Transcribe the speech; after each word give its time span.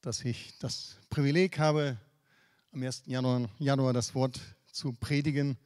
dass 0.00 0.24
ich 0.24 0.56
das 0.58 0.96
Privileg 1.10 1.58
habe, 1.58 1.98
am 2.72 2.82
1. 2.82 3.02
Januar, 3.06 3.48
Januar 3.58 3.92
das 3.92 4.14
Wort 4.14 4.40
zu 4.70 4.92
predigen. 4.92 5.56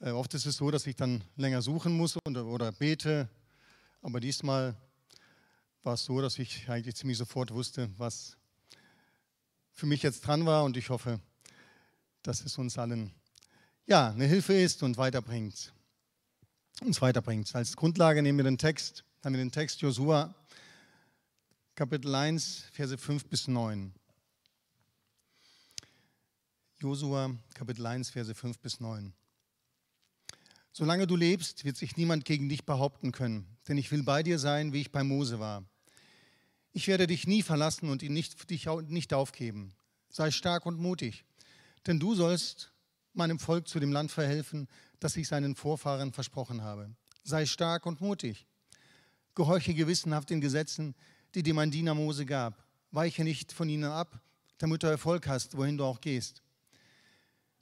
Äh, 0.00 0.10
oft 0.10 0.34
ist 0.34 0.46
es 0.46 0.56
so, 0.56 0.70
dass 0.70 0.86
ich 0.86 0.96
dann 0.96 1.24
länger 1.36 1.62
suchen 1.62 1.96
muss 1.96 2.16
oder, 2.26 2.44
oder 2.44 2.72
bete, 2.72 3.28
aber 4.02 4.20
diesmal 4.20 4.76
war 5.82 5.94
es 5.94 6.04
so, 6.04 6.20
dass 6.20 6.38
ich 6.38 6.68
eigentlich 6.68 6.96
ziemlich 6.96 7.18
sofort 7.18 7.52
wusste, 7.52 7.90
was 7.96 8.36
für 9.72 9.86
mich 9.86 10.02
jetzt 10.02 10.26
dran 10.26 10.44
war 10.44 10.64
und 10.64 10.76
ich 10.76 10.90
hoffe, 10.90 11.20
dass 12.22 12.44
es 12.44 12.58
uns 12.58 12.76
allen 12.78 13.12
ja, 13.86 14.10
eine 14.10 14.26
Hilfe 14.26 14.52
ist 14.52 14.82
und 14.82 14.98
weiterbringt. 14.98 15.72
Uns 16.82 17.00
weiterbringt. 17.00 17.54
Als 17.54 17.74
Grundlage 17.74 18.22
nehmen 18.22 18.38
wir 18.38 18.44
den 18.44 18.58
Text, 18.58 19.04
haben 19.24 19.34
wir 19.34 19.42
den 19.42 19.50
Text 19.50 19.80
Josua 19.80 20.34
Kapitel 21.78 22.12
1, 22.12 22.64
Verse 22.72 22.98
5 22.98 23.26
bis 23.26 23.46
9. 23.46 23.94
Josua 26.80 27.36
Kapitel 27.54 27.86
1, 27.86 28.10
Verse 28.10 28.34
5 28.34 28.58
bis 28.58 28.80
9. 28.80 29.14
Solange 30.72 31.06
du 31.06 31.14
lebst, 31.14 31.64
wird 31.64 31.76
sich 31.76 31.96
niemand 31.96 32.24
gegen 32.24 32.48
dich 32.48 32.66
behaupten 32.66 33.12
können, 33.12 33.46
denn 33.68 33.78
ich 33.78 33.92
will 33.92 34.02
bei 34.02 34.24
dir 34.24 34.40
sein, 34.40 34.72
wie 34.72 34.80
ich 34.80 34.90
bei 34.90 35.04
Mose 35.04 35.38
war. 35.38 35.62
Ich 36.72 36.88
werde 36.88 37.06
dich 37.06 37.28
nie 37.28 37.44
verlassen 37.44 37.90
und 37.90 38.02
ihn 38.02 38.12
nicht, 38.12 38.50
dich 38.50 38.66
nicht 38.88 39.14
aufgeben. 39.14 39.72
Sei 40.08 40.32
stark 40.32 40.66
und 40.66 40.80
mutig, 40.80 41.24
denn 41.86 42.00
du 42.00 42.16
sollst 42.16 42.72
meinem 43.12 43.38
Volk 43.38 43.68
zu 43.68 43.78
dem 43.78 43.92
Land 43.92 44.10
verhelfen, 44.10 44.66
das 44.98 45.16
ich 45.16 45.28
seinen 45.28 45.54
Vorfahren 45.54 46.12
versprochen 46.12 46.62
habe. 46.62 46.90
Sei 47.22 47.46
stark 47.46 47.86
und 47.86 48.00
mutig. 48.00 48.48
Gehorche 49.36 49.74
gewissenhaft 49.74 50.30
den 50.30 50.40
Gesetzen, 50.40 50.96
die 51.34 51.42
dir 51.42 51.54
mein 51.54 51.70
Diener 51.70 51.94
Mose 51.94 52.24
gab. 52.26 52.64
Weiche 52.90 53.24
nicht 53.24 53.52
von 53.52 53.68
ihnen 53.68 53.84
ab, 53.84 54.20
damit 54.58 54.82
du 54.82 54.86
Erfolg 54.86 55.26
hast, 55.26 55.56
wohin 55.56 55.76
du 55.76 55.84
auch 55.84 56.00
gehst. 56.00 56.42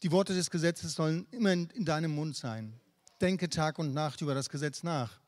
Die 0.03 0.11
Worte 0.11 0.35
des 0.35 0.51
Gesetzes 0.51 0.95
sollen 0.95 1.27
immer 1.31 1.53
in 1.53 1.85
deinem 1.85 2.15
Mund 2.15 2.37
sein. 2.37 2.79
Denke 3.21 3.49
Tag 3.49 3.79
und 3.79 3.95
Nacht 3.95 4.21
über 4.21 4.35
das 4.35 4.51
Gesetz 4.51 4.83
nach, 4.83 5.21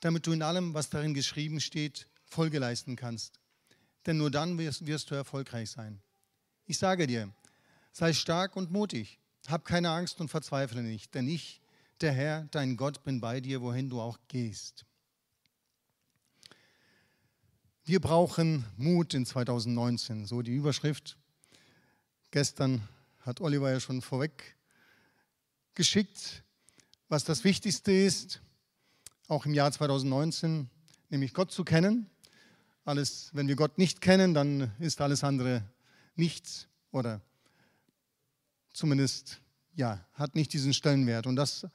damit 0.00 0.26
du 0.26 0.32
in 0.32 0.42
allem, 0.42 0.74
was 0.74 0.90
darin 0.90 1.14
geschrieben 1.14 1.60
steht, 1.60 2.08
Folge 2.24 2.58
leisten 2.58 2.96
kannst. 2.96 3.38
Denn 4.06 4.16
nur 4.16 4.30
dann 4.30 4.58
wirst, 4.58 4.86
wirst 4.86 5.10
du 5.10 5.14
erfolgreich 5.14 5.70
sein. 5.70 6.00
Ich 6.66 6.78
sage 6.78 7.06
dir, 7.06 7.32
sei 7.92 8.12
stark 8.12 8.56
und 8.56 8.72
mutig. 8.72 9.20
Hab 9.48 9.64
keine 9.64 9.90
Angst 9.90 10.20
und 10.20 10.28
verzweifle 10.28 10.82
nicht, 10.82 11.14
denn 11.14 11.28
ich, 11.28 11.60
der 12.00 12.12
Herr, 12.12 12.48
dein 12.50 12.76
Gott, 12.76 13.02
bin 13.04 13.20
bei 13.20 13.40
dir, 13.40 13.60
wohin 13.60 13.88
du 13.90 14.00
auch 14.00 14.18
gehst. 14.28 14.84
Wir 17.84 18.00
brauchen 18.00 18.64
Mut 18.76 19.12
in 19.12 19.26
2019, 19.26 20.24
so 20.24 20.42
die 20.42 20.54
Überschrift. 20.54 21.16
Gestern 22.30 22.86
hat 23.22 23.40
Oliver 23.40 23.72
ja 23.72 23.80
schon 23.80 24.02
vorweg 24.02 24.56
geschickt, 25.74 26.44
was 27.08 27.24
das 27.24 27.42
Wichtigste 27.42 27.90
ist, 27.90 28.40
auch 29.26 29.46
im 29.46 29.54
Jahr 29.54 29.72
2019, 29.72 30.70
nämlich 31.10 31.34
Gott 31.34 31.50
zu 31.50 31.64
kennen. 31.64 32.08
Alles, 32.84 33.30
wenn 33.32 33.48
wir 33.48 33.56
Gott 33.56 33.78
nicht 33.78 34.00
kennen, 34.00 34.32
dann 34.32 34.70
ist 34.78 35.00
alles 35.00 35.24
andere 35.24 35.64
nichts 36.14 36.68
oder 36.92 37.20
zumindest 38.72 39.40
ja, 39.74 40.06
hat 40.14 40.36
nicht 40.36 40.52
diesen 40.52 40.72
Stellenwert. 40.72 41.26
Und 41.26 41.34
das 41.34 41.66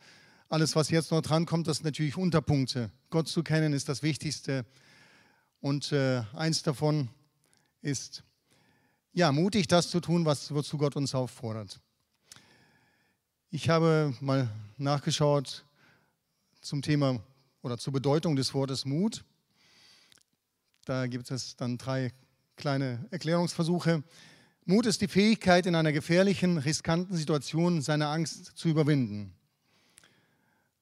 alles, 0.47 0.73
was 0.77 0.89
jetzt 0.89 1.11
noch 1.11 1.21
dran 1.21 1.45
kommt, 1.45 1.67
das 1.67 1.77
sind 1.77 1.85
natürlich 1.85 2.15
Unterpunkte. 2.15 2.91
Gott 3.09 3.27
zu 3.27 3.43
kennen 3.43 3.73
ist 3.73 3.89
das 3.89 4.03
Wichtigste. 4.03 4.65
Und 5.59 5.91
äh, 5.91 6.23
eins 6.33 6.63
davon 6.63 7.09
ist, 7.81 8.23
ja, 9.13 9.31
mutig 9.31 9.67
das 9.67 9.89
zu 9.89 9.99
tun, 9.99 10.25
was, 10.25 10.53
wozu 10.53 10.77
Gott 10.77 10.95
uns 10.95 11.15
auffordert. 11.15 11.79
Ich 13.49 13.69
habe 13.69 14.13
mal 14.19 14.49
nachgeschaut 14.77 15.65
zum 16.61 16.81
Thema 16.81 17.19
oder 17.61 17.77
zur 17.77 17.93
Bedeutung 17.93 18.35
des 18.35 18.53
Wortes 18.53 18.85
Mut. 18.85 19.23
Da 20.85 21.07
gibt 21.07 21.31
es 21.31 21.55
dann 21.55 21.77
drei 21.77 22.13
kleine 22.55 23.05
Erklärungsversuche. 23.11 24.03
Mut 24.65 24.85
ist 24.85 25.01
die 25.01 25.07
Fähigkeit, 25.07 25.65
in 25.65 25.75
einer 25.75 25.93
gefährlichen, 25.93 26.57
riskanten 26.57 27.15
Situation 27.15 27.81
seine 27.81 28.07
Angst 28.07 28.57
zu 28.57 28.67
überwinden. 28.67 29.33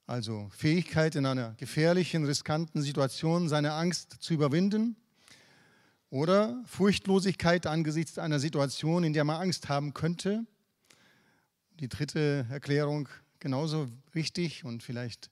Also 0.05 0.49
Fähigkeit, 0.51 1.15
in 1.15 1.25
einer 1.25 1.53
gefährlichen, 1.55 2.25
riskanten 2.25 2.81
Situation 2.81 3.49
seine 3.49 3.73
Angst 3.73 4.17
zu 4.19 4.33
überwinden. 4.33 4.95
Oder 6.09 6.61
Furchtlosigkeit 6.65 7.65
angesichts 7.67 8.19
einer 8.19 8.39
Situation, 8.39 9.03
in 9.03 9.13
der 9.13 9.23
man 9.23 9.41
Angst 9.41 9.69
haben 9.69 9.93
könnte. 9.93 10.45
Die 11.79 11.89
dritte 11.89 12.45
Erklärung 12.49 13.09
genauso 13.39 13.87
wichtig 14.11 14.63
und 14.63 14.83
vielleicht 14.83 15.29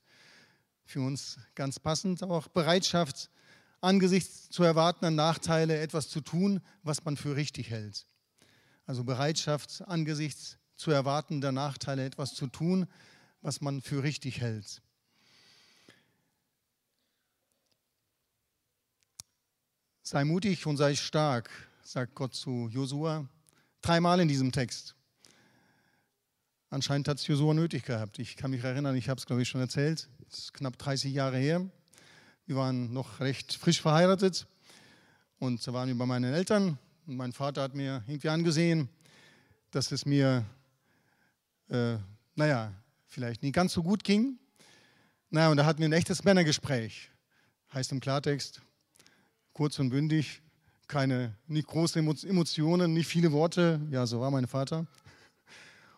für 0.86 1.02
uns 1.02 1.38
ganz 1.56 1.80
passend, 1.80 2.24
auch 2.24 2.48
Bereitschaft, 2.48 3.30
angesichts 3.80 4.50
zu 4.50 4.64
erwartender 4.64 5.12
Nachteile 5.12 5.80
etwas 5.80 6.10
zu 6.10 6.22
tun, 6.22 6.62
was 6.84 7.06
man 7.06 7.16
für 7.16 7.36
richtig 7.36 7.70
hält 7.70 8.06
also 8.86 9.04
Bereitschaft 9.04 9.84
angesichts 9.88 10.58
zu 10.76 10.92
erwartender 10.92 11.52
Nachteile 11.52 12.06
etwas 12.06 12.34
zu 12.34 12.48
tun, 12.48 12.88
was 13.44 13.62
man 13.62 13.82
für 13.82 14.02
richtig 14.02 14.42
hält. 14.42 14.82
Sei 20.02 20.24
mutig 20.24 20.66
und 20.66 20.78
sei 20.78 20.96
stark, 20.96 21.50
sagt 21.84 22.16
Gott 22.16 22.34
zu 22.34 22.70
Josua, 22.70 23.28
dreimal 23.82 24.20
in 24.20 24.28
diesem 24.28 24.52
Text. 24.52 24.96
Anscheinend 26.70 27.08
hat 27.08 27.20
es 27.20 27.28
Josua 27.28 27.54
nötig 27.54 27.84
gehabt. 27.84 28.18
Ich 28.18 28.36
kann 28.36 28.52
mich 28.52 28.64
erinnern, 28.64 28.96
ich 28.96 29.10
habe 29.10 29.20
es, 29.20 29.26
glaube 29.26 29.42
ich, 29.42 29.50
schon 29.50 29.62
erzählt. 29.62 30.10
Es 30.30 30.40
ist 30.40 30.54
knapp 30.54 30.78
30 30.78 31.14
Jahre 31.14 31.38
her. 31.38 31.70
Wir 32.46 32.56
waren 32.56 32.92
noch 32.92 33.20
recht 33.20 33.54
frisch 33.54 33.82
verheiratet 33.82 34.48
und 35.40 35.66
da 35.66 35.74
waren 35.74 35.88
wir 35.88 35.98
bei 35.98 36.06
meinen 36.06 36.34
Eltern 36.34 36.78
und 37.06 37.18
mein 37.18 37.34
Vater 37.34 37.62
hat 37.62 37.76
mir 37.76 38.04
irgendwie 38.08 38.30
angesehen, 38.30 38.90
dass 39.72 39.92
es 39.92 40.06
mir, 40.06 40.46
äh, 41.70 41.98
naja, 42.36 42.74
vielleicht 43.14 43.44
nicht 43.44 43.54
ganz 43.54 43.74
so 43.74 43.84
gut 43.84 44.04
ging. 44.04 44.40
Naja, 45.30 45.50
und 45.50 45.58
da 45.58 45.66
hatten 45.66 45.80
wir 45.80 45.88
ein 45.88 45.94
echtes 45.94 46.24
Männergespräch. 46.24 47.12
Heißt 47.74 47.92
im 47.92 48.00
Klartext, 48.00 48.62
kurz 49.54 49.80
und 49.80 49.90
bündig, 49.90 50.42
keine, 50.88 51.36
nicht 51.48 51.68
große 51.68 52.00
Emotionen, 52.00 52.94
nicht 52.94 53.08
viele 53.08 53.32
Worte. 53.32 53.80
Ja, 53.90 54.06
so 54.06 54.20
war 54.20 54.32
mein 54.32 54.48
Vater. 54.48 54.86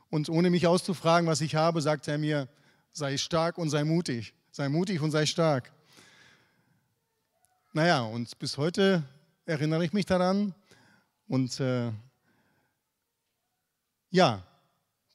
Und 0.10 0.30
ohne 0.30 0.50
mich 0.50 0.68
auszufragen, 0.68 1.28
was 1.28 1.42
ich 1.42 1.56
habe, 1.56 1.82
sagte 1.82 2.12
er 2.12 2.18
mir, 2.18 2.48
sei 2.92 3.18
stark 3.18 3.58
und 3.58 3.70
sei 3.70 3.84
mutig. 3.84 4.34
Sei 4.52 4.70
mutig 4.70 5.02
und 5.02 5.12
sei 5.12 5.26
stark. 5.26 5.72
Naja, 7.74 8.02
und 8.04 8.38
bis 8.40 8.58
heute 8.58 9.04
erinnere 9.46 9.84
ich 9.84 9.92
mich 9.92 10.06
daran, 10.06 10.54
und 11.28 11.60
äh, 11.60 11.92
ja, 14.12 14.44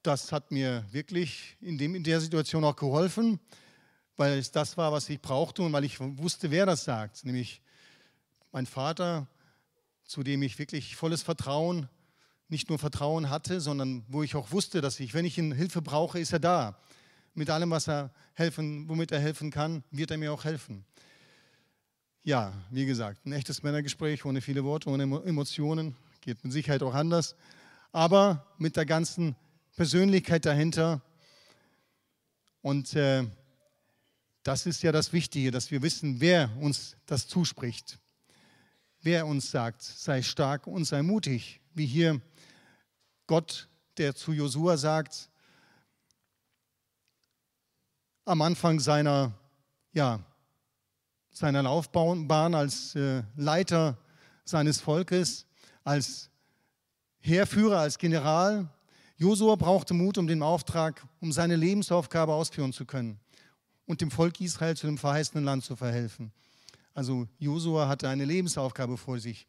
das 0.03 0.33
hat 0.33 0.50
mir 0.50 0.84
wirklich 0.91 1.56
in, 1.61 1.78
dem, 1.78 1.94
in 1.94 2.05
der 2.05 2.21
Situation 2.21 2.65
auch 2.65 2.77
geholfen, 2.77 3.38
weil 4.16 4.38
es 4.38 4.50
das 4.50 4.77
war, 4.77 4.93
was 4.93 5.09
ich 5.09 5.21
brauchte 5.21 5.62
und 5.62 5.72
weil 5.72 5.84
ich 5.84 6.00
wusste, 6.00 6.50
wer 6.50 6.66
das 6.66 6.84
sagt, 6.84 7.25
nämlich 7.25 7.61
mein 8.53 8.66
Vater, 8.66 9.28
zu 10.05 10.22
dem 10.22 10.43
ich 10.43 10.59
wirklich 10.59 10.97
volles 10.97 11.22
Vertrauen, 11.22 11.88
nicht 12.49 12.69
nur 12.69 12.78
Vertrauen 12.78 13.31
hatte, 13.31 13.61
sondern 13.61 14.05
wo 14.09 14.22
ich 14.22 14.34
auch 14.34 14.50
wusste, 14.50 14.81
dass 14.81 14.99
ich, 14.99 15.15
wenn 15.15 15.25
ich 15.25 15.38
ihn 15.38 15.53
Hilfe 15.53 15.83
brauche, 15.83 16.19
ist 16.19 16.32
er 16.32 16.41
da. 16.41 16.78
Mit 17.34 17.49
allem, 17.49 17.71
was 17.71 17.88
er 17.88 18.11
helfen, 18.34 18.88
womit 18.88 19.12
er 19.12 19.21
helfen 19.21 19.53
kann, 19.53 19.84
wird 19.93 20.11
er 20.11 20.19
mir 20.19 20.32
auch 20.32 20.44
helfen. 20.44 20.84
Ja, 22.22 22.53
wie 22.71 22.87
gesagt, 22.87 23.25
ein 23.25 23.32
echtes 23.32 23.62
Männergespräch 23.62 24.25
ohne 24.25 24.41
viele 24.41 24.65
Worte, 24.65 24.91
ohne 24.91 25.05
Emotionen, 25.25 25.94
geht 26.20 26.43
mit 26.43 26.53
Sicherheit 26.53 26.82
auch 26.82 26.94
anders, 26.94 27.37
aber 27.93 28.46
mit 28.58 28.76
der 28.76 28.85
ganzen 28.85 29.37
Persönlichkeit 29.81 30.44
dahinter. 30.44 31.00
Und 32.61 32.94
äh, 32.94 33.27
das 34.43 34.67
ist 34.67 34.82
ja 34.82 34.93
das 34.93 35.15
Wichtige, 35.15 35.50
dass 35.50 35.71
wir 35.71 35.81
wissen, 35.81 36.21
wer 36.21 36.55
uns 36.59 36.99
das 37.06 37.27
zuspricht, 37.29 37.99
wer 39.00 39.27
uns 39.27 39.50
sagt, 39.50 39.81
sei 39.81 40.21
stark 40.21 40.67
und 40.67 40.85
sei 40.85 41.00
mutig, 41.00 41.62
wie 41.73 41.87
hier 41.87 42.21
Gott, 43.27 43.71
der 43.97 44.15
zu 44.15 44.35
Josua 44.35 44.77
sagt, 44.77 45.31
am 48.27 48.43
Anfang 48.43 48.81
seiner, 48.81 49.32
ja, 49.94 50.23
seiner 51.31 51.62
Laufbahn 51.62 52.55
als 52.55 52.94
äh, 52.97 53.23
Leiter 53.35 53.97
seines 54.44 54.79
Volkes, 54.79 55.47
als 55.85 56.29
Heerführer, 57.21 57.79
als 57.79 57.97
General. 57.97 58.69
Josua 59.20 59.55
brauchte 59.56 59.93
Mut, 59.93 60.17
um 60.17 60.26
den 60.26 60.43
Auftrag, 60.43 61.06
um 61.20 61.31
seine 61.31 61.55
Lebensaufgabe 61.55 62.32
ausführen 62.32 62.72
zu 62.72 62.87
können 62.87 63.20
und 63.84 64.00
dem 64.00 64.11
Volk 64.11 64.40
Israel 64.40 64.75
zu 64.78 64.87
dem 64.87 64.96
verheißenen 64.96 65.44
Land 65.44 65.62
zu 65.62 65.76
verhelfen. 65.76 66.32
Also 66.94 67.28
Josua 67.38 67.87
hatte 67.87 68.08
eine 68.08 68.25
Lebensaufgabe 68.25 68.96
vor 68.96 69.19
sich. 69.19 69.46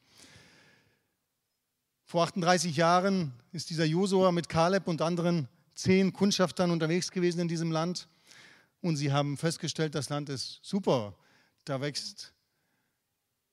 Vor 2.03 2.23
38 2.23 2.75
Jahren 2.75 3.31
ist 3.53 3.69
dieser 3.69 3.85
Josua 3.85 4.33
mit 4.33 4.49
Kaleb 4.49 4.89
und 4.89 5.01
anderen 5.01 5.47
zehn 5.73 6.11
Kundschaftern 6.11 6.69
unterwegs 6.69 7.09
gewesen 7.09 7.39
in 7.39 7.47
diesem 7.47 7.71
Land 7.71 8.09
und 8.81 8.97
sie 8.97 9.13
haben 9.13 9.37
festgestellt, 9.37 9.95
das 9.95 10.09
Land 10.09 10.27
ist 10.27 10.59
super. 10.63 11.15
Da 11.63 11.79
wächst 11.79 12.33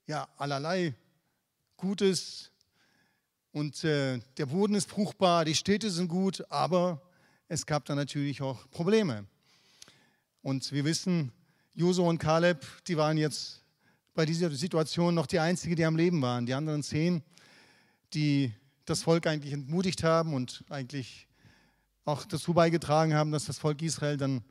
ja 0.09 0.27
allerlei 0.37 0.97
Gutes 1.77 2.51
und 3.53 3.83
äh, 3.85 4.21
der 4.37 4.47
Boden 4.47 4.75
ist 4.75 4.91
fruchtbar, 4.91 5.45
die 5.45 5.55
Städte 5.55 5.91
sind 5.91 6.09
gut, 6.09 6.45
aber 6.51 7.01
es 7.49 7.65
gab 7.67 7.85
da 7.87 7.95
natürlich 7.95 8.43
auch 8.43 8.71
Probleme. 8.71 9.27
Und 10.43 10.71
wir 10.73 10.85
wissen, 10.85 11.33
Josua 11.75 12.09
und 12.09 12.19
Kaleb, 12.19 12.65
die 12.87 12.97
waren 12.97 13.17
jetzt 13.17 13.65
bei 14.15 14.27
dieser 14.27 14.51
Situation 14.51 15.15
noch 15.15 15.27
die 15.27 15.39
einzigen, 15.39 15.77
die 15.77 15.85
am 15.85 15.97
Leben 15.97 16.21
waren. 16.21 16.45
Die 16.45 16.55
anderen 16.55 16.83
zehn, 16.83 17.23
die 18.15 18.53
das 18.85 19.03
Volk 19.03 19.27
eigentlich 19.27 19.53
entmutigt 19.53 20.03
haben 20.03 20.35
und 20.35 20.65
eigentlich 20.69 21.29
auch 22.05 22.25
dazu 22.25 22.55
beigetragen 22.55 23.15
haben, 23.15 23.31
dass 23.31 23.45
das 23.45 23.59
Volk 23.59 23.81
Israel 23.83 24.17
dann 24.17 24.43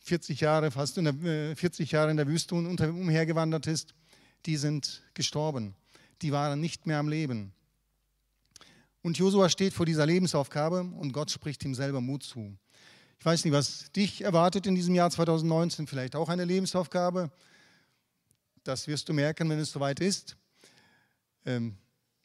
40 0.00 0.40
Jahre, 0.40 0.70
fast 0.70 0.98
in 0.98 1.04
der, 1.04 1.56
40 1.56 1.92
äh, 1.92 1.96
Jahre 1.96 2.10
in 2.10 2.16
der 2.16 2.26
Wüste 2.26 2.54
umhergewandert 2.54 3.66
ist, 3.66 3.94
die 4.46 4.56
sind 4.56 5.02
gestorben. 5.14 5.74
Die 6.22 6.32
waren 6.32 6.60
nicht 6.60 6.86
mehr 6.86 6.98
am 6.98 7.08
Leben. 7.08 7.52
Und 9.08 9.16
Josua 9.16 9.48
steht 9.48 9.72
vor 9.72 9.86
dieser 9.86 10.04
Lebensaufgabe 10.04 10.82
und 10.82 11.14
Gott 11.14 11.30
spricht 11.30 11.64
ihm 11.64 11.74
selber 11.74 12.02
Mut 12.02 12.24
zu. 12.24 12.54
Ich 13.18 13.24
weiß 13.24 13.42
nicht, 13.42 13.54
was 13.54 13.90
dich 13.92 14.20
erwartet 14.20 14.66
in 14.66 14.74
diesem 14.74 14.94
Jahr 14.94 15.08
2019, 15.08 15.86
vielleicht 15.86 16.14
auch 16.14 16.28
eine 16.28 16.44
Lebensaufgabe. 16.44 17.30
Das 18.64 18.86
wirst 18.86 19.08
du 19.08 19.14
merken, 19.14 19.48
wenn 19.48 19.58
es 19.60 19.72
soweit 19.72 20.00
ist. 20.00 20.36
Ähm, 21.46 21.78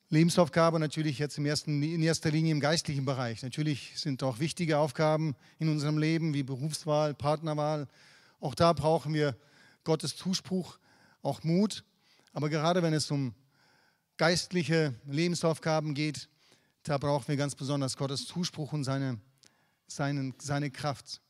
Lebensaufgabe 0.09 0.77
natürlich 0.77 1.19
jetzt 1.19 1.38
im 1.38 1.45
ersten, 1.45 1.81
in 1.81 2.03
erster 2.03 2.31
Linie 2.31 2.51
im 2.51 2.59
geistlichen 2.59 3.06
Bereich. 3.06 3.44
Natürlich 3.44 3.94
sind 3.95 4.21
auch 4.21 4.39
wichtige 4.39 4.77
Aufgaben 4.77 5.38
in 5.59 5.69
unserem 5.69 5.97
Leben 5.97 6.33
wie 6.33 6.44
Berufswahl, 6.44 7.13
Partnerwahl. 7.13 7.88
Auch 8.41 8.56
da 8.56 8.74
brauchen 8.74 9.13
wir 9.13 9.38
Gottes 9.86 10.18
Zuspruch, 10.18 10.79
auch 11.21 11.44
Mut. 11.44 11.86
Aber 12.33 12.50
gerade 12.50 12.83
wenn 12.83 12.94
es 12.94 13.09
um 13.09 13.33
geistliche 14.18 14.95
Lebensaufgaben 15.06 15.94
geht, 15.94 16.27
da 16.83 16.97
brauchen 16.97 17.27
wir 17.30 17.38
ganz 17.38 17.56
besonders 17.56 17.97
Gottes 17.97 18.25
Zuspruch 18.25 18.74
und 18.74 18.83
seine, 18.83 19.19
seine, 19.88 20.33
seine 20.39 20.69
Kraft. 20.69 21.21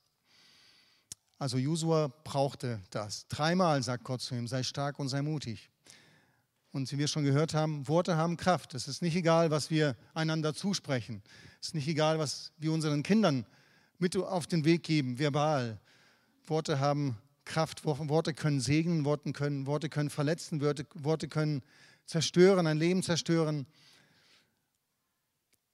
Also 1.38 1.58
Josua 1.58 2.08
brauchte 2.24 2.82
das. 2.90 3.28
Dreimal 3.28 3.84
sagt 3.84 4.04
Gott 4.04 4.22
zu 4.22 4.36
ihm, 4.36 4.48
sei 4.48 4.64
stark 4.64 5.00
und 5.00 5.10
sei 5.10 5.22
mutig. 5.22 5.70
Und 6.72 6.92
wie 6.92 6.98
wir 6.98 7.08
schon 7.08 7.24
gehört 7.24 7.54
haben, 7.54 7.88
Worte 7.88 8.18
haben 8.18 8.36
Kraft. 8.36 8.74
Es 8.74 8.88
ist 8.88 9.04
nicht 9.04 9.16
egal, 9.16 9.52
was 9.52 9.70
wir 9.70 9.96
einander 10.16 10.56
zusprechen. 10.56 11.22
Es 11.62 11.68
ist 11.68 11.76
nicht 11.76 11.88
egal, 11.88 12.18
was 12.18 12.52
wir 12.58 12.72
unseren 12.72 13.04
Kindern 13.04 13.46
mit 14.00 14.18
auf 14.18 14.48
den 14.48 14.66
Weg 14.66 14.82
geben, 14.82 15.20
verbal. 15.20 15.80
Worte 16.48 16.80
haben 16.80 17.18
Kraft. 17.46 17.86
Worte 17.86 18.34
können 18.34 18.60
segnen, 18.60 19.06
Worte 19.06 19.34
können, 19.34 19.68
Worte 19.68 19.90
können 19.90 20.10
verletzen, 20.10 20.62
Worte 20.62 21.28
können 21.28 21.62
zerstören, 22.06 22.66
ein 22.66 22.78
Leben 22.78 23.04
zerstören. 23.04 23.68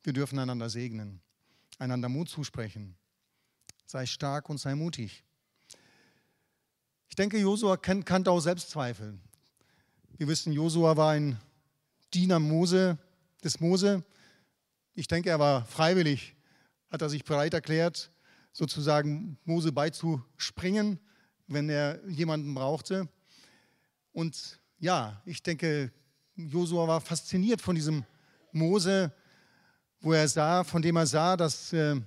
Wir 0.04 0.14
dürfen 0.14 0.40
einander 0.40 0.70
segnen, 0.70 1.22
einander 1.78 2.10
Mut 2.10 2.30
zusprechen. 2.30 2.96
Sei 3.86 4.06
stark 4.06 4.50
und 4.50 4.58
sei 4.60 4.76
mutig. 4.76 5.24
Ich 7.10 7.16
denke, 7.16 7.40
Josua 7.40 7.76
kannte 7.78 8.32
auch 8.32 8.40
Selbstzweifel. 8.40 9.20
Wir 10.18 10.28
wissen, 10.28 10.54
Josua 10.54 10.96
war 10.96 11.12
ein 11.12 11.40
Diener 12.14 12.40
Mose, 12.40 12.98
des 13.44 13.60
Mose. 13.60 14.04
Ich 14.94 15.08
denke, 15.08 15.30
er 15.30 15.40
war 15.40 15.66
freiwillig, 15.66 16.36
hat 16.90 17.02
er 17.02 17.10
sich 17.10 17.24
bereit 17.24 17.54
erklärt, 17.54 18.12
sozusagen 18.52 19.38
Mose 19.46 19.72
beizuspringen, 19.72 21.00
wenn 21.48 21.70
er 21.70 22.06
jemanden 22.08 22.54
brauchte. 22.54 23.08
Und 24.12 24.60
ja, 24.80 25.22
ich 25.26 25.42
denke, 25.44 25.92
Josua 26.36 26.88
war 26.88 27.02
fasziniert 27.02 27.62
von 27.62 27.76
diesem 27.76 28.06
Mose, 28.52 29.14
wo 30.02 30.14
er 30.14 30.28
sah, 30.28 30.64
von 30.64 30.82
dem 30.82 30.96
er 30.96 31.06
sah, 31.06 31.36
dass, 31.36 31.74
äh, 31.74 32.00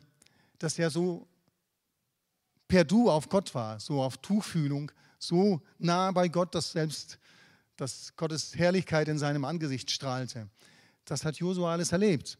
dass 0.58 0.78
er 0.78 0.90
so 0.90 1.26
per 2.68 2.84
Du 2.84 3.10
auf 3.10 3.28
Gott 3.28 3.54
war, 3.54 3.78
so 3.80 4.02
auf 4.02 4.18
Tuchfühlung, 4.18 4.90
so 5.18 5.60
nah 5.78 6.10
bei 6.10 6.28
Gott, 6.28 6.54
dass 6.54 6.72
selbst 6.72 7.18
dass 7.76 8.14
Gottes 8.16 8.54
Herrlichkeit 8.56 9.08
in 9.08 9.18
seinem 9.18 9.44
Angesicht 9.44 9.90
strahlte. 9.90 10.48
Das 11.04 11.24
hat 11.24 11.36
Josua 11.36 11.72
alles 11.72 11.90
erlebt. 11.90 12.38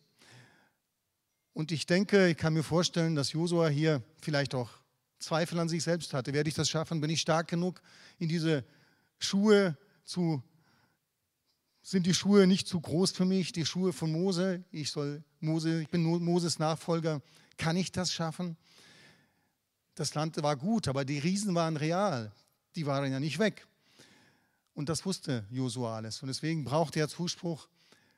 Und 1.53 1.73
ich 1.73 1.87
denke, 1.87 2.29
ich 2.29 2.37
kann 2.37 2.55
mir 2.55 2.63
vorstellen, 2.63 3.15
dass 3.15 3.33
Josua 3.33 3.69
hier 3.69 4.03
vielleicht 4.21 4.55
auch 4.55 4.71
Zweifel 5.19 5.59
an 5.59 5.69
sich 5.69 5.83
selbst 5.83 6.15
hatte. 6.15 6.33
Werde 6.33 6.49
ich 6.49 6.55
das 6.55 6.69
schaffen? 6.69 7.01
Bin 7.01 7.11
ich 7.11 7.21
stark 7.21 7.49
genug, 7.49 7.83
in 8.19 8.29
diese 8.29 8.65
Schuhe 9.19 9.77
zu 10.05 10.43
sind 11.83 12.07
die 12.07 12.15
Schuhe 12.15 12.47
nicht 12.47 12.69
zu 12.69 12.81
groß 12.81 13.11
für 13.11 13.25
mich, 13.25 13.53
die 13.53 13.67
Schuhe 13.67 13.93
von 13.93 14.13
Mose. 14.13 14.65
Ich 14.71 14.91
soll 14.91 15.23
Mose, 15.41 15.83
ich 15.83 15.89
bin 15.89 16.05
Moses 16.05 16.59
Nachfolger. 16.59 17.21
Kann 17.59 17.77
ich 17.77 17.91
das 17.91 18.13
schaffen? 18.13 18.57
Das 19.95 20.15
Land 20.15 20.41
war 20.43 20.57
gut, 20.57 20.89
aber 20.89 21.05
die 21.05 21.19
Riesen 21.19 21.55
waren 21.55 21.77
real. 21.77 22.33
Die 22.77 22.87
waren 22.87 23.11
ja 23.11 23.21
nicht 23.21 23.39
weg. 23.39 23.67
Und 24.75 24.89
das 24.89 25.05
wusste 25.05 25.45
Josua 25.51 25.97
alles. 25.97 26.23
Und 26.23 26.29
deswegen 26.29 26.65
brauchte 26.65 27.01
er 27.01 27.09
Zuspruch, 27.09 27.69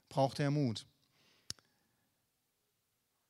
brauchte 0.09 0.43
er 0.43 0.51
Mut. 0.51 0.87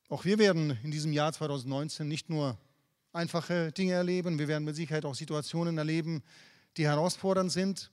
Auch 0.09 0.25
wir 0.25 0.37
werden 0.37 0.77
in 0.83 0.91
diesem 0.91 1.13
Jahr 1.13 1.33
2019 1.33 2.07
nicht 2.07 2.29
nur 2.29 2.59
einfache 3.11 3.71
Dinge 3.71 3.93
erleben, 3.93 4.37
wir 4.37 4.47
werden 4.47 4.65
mit 4.65 4.75
Sicherheit 4.75 5.05
auch 5.05 5.15
Situationen 5.15 5.77
erleben, 5.77 6.21
die 6.77 6.85
herausfordernd 6.85 7.51
sind, 7.51 7.91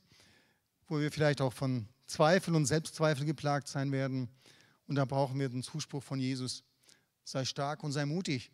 wo 0.89 0.99
wir 1.01 1.11
vielleicht 1.11 1.41
auch 1.41 1.53
von 1.53 1.89
Zweifel 2.13 2.55
und 2.55 2.67
Selbstzweifel 2.67 3.25
geplagt 3.25 3.69
sein 3.69 3.91
werden. 3.91 4.29
Und 4.87 4.97
da 4.97 5.05
brauchen 5.07 5.41
wir 5.41 5.49
den 5.49 5.63
Zuspruch 5.63 6.03
von 6.03 6.19
Jesus. 6.21 6.63
Sei 7.25 7.45
stark 7.45 7.83
und 7.83 7.93
sei 7.93 8.05
mutig. 8.05 8.51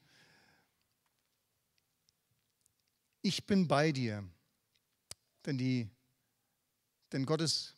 Ich 3.21 3.47
bin 3.47 3.67
bei 3.67 3.91
dir. 3.91 4.25
Denn, 5.45 5.59
die, 5.59 5.89
denn 7.13 7.27
Gottes 7.27 7.75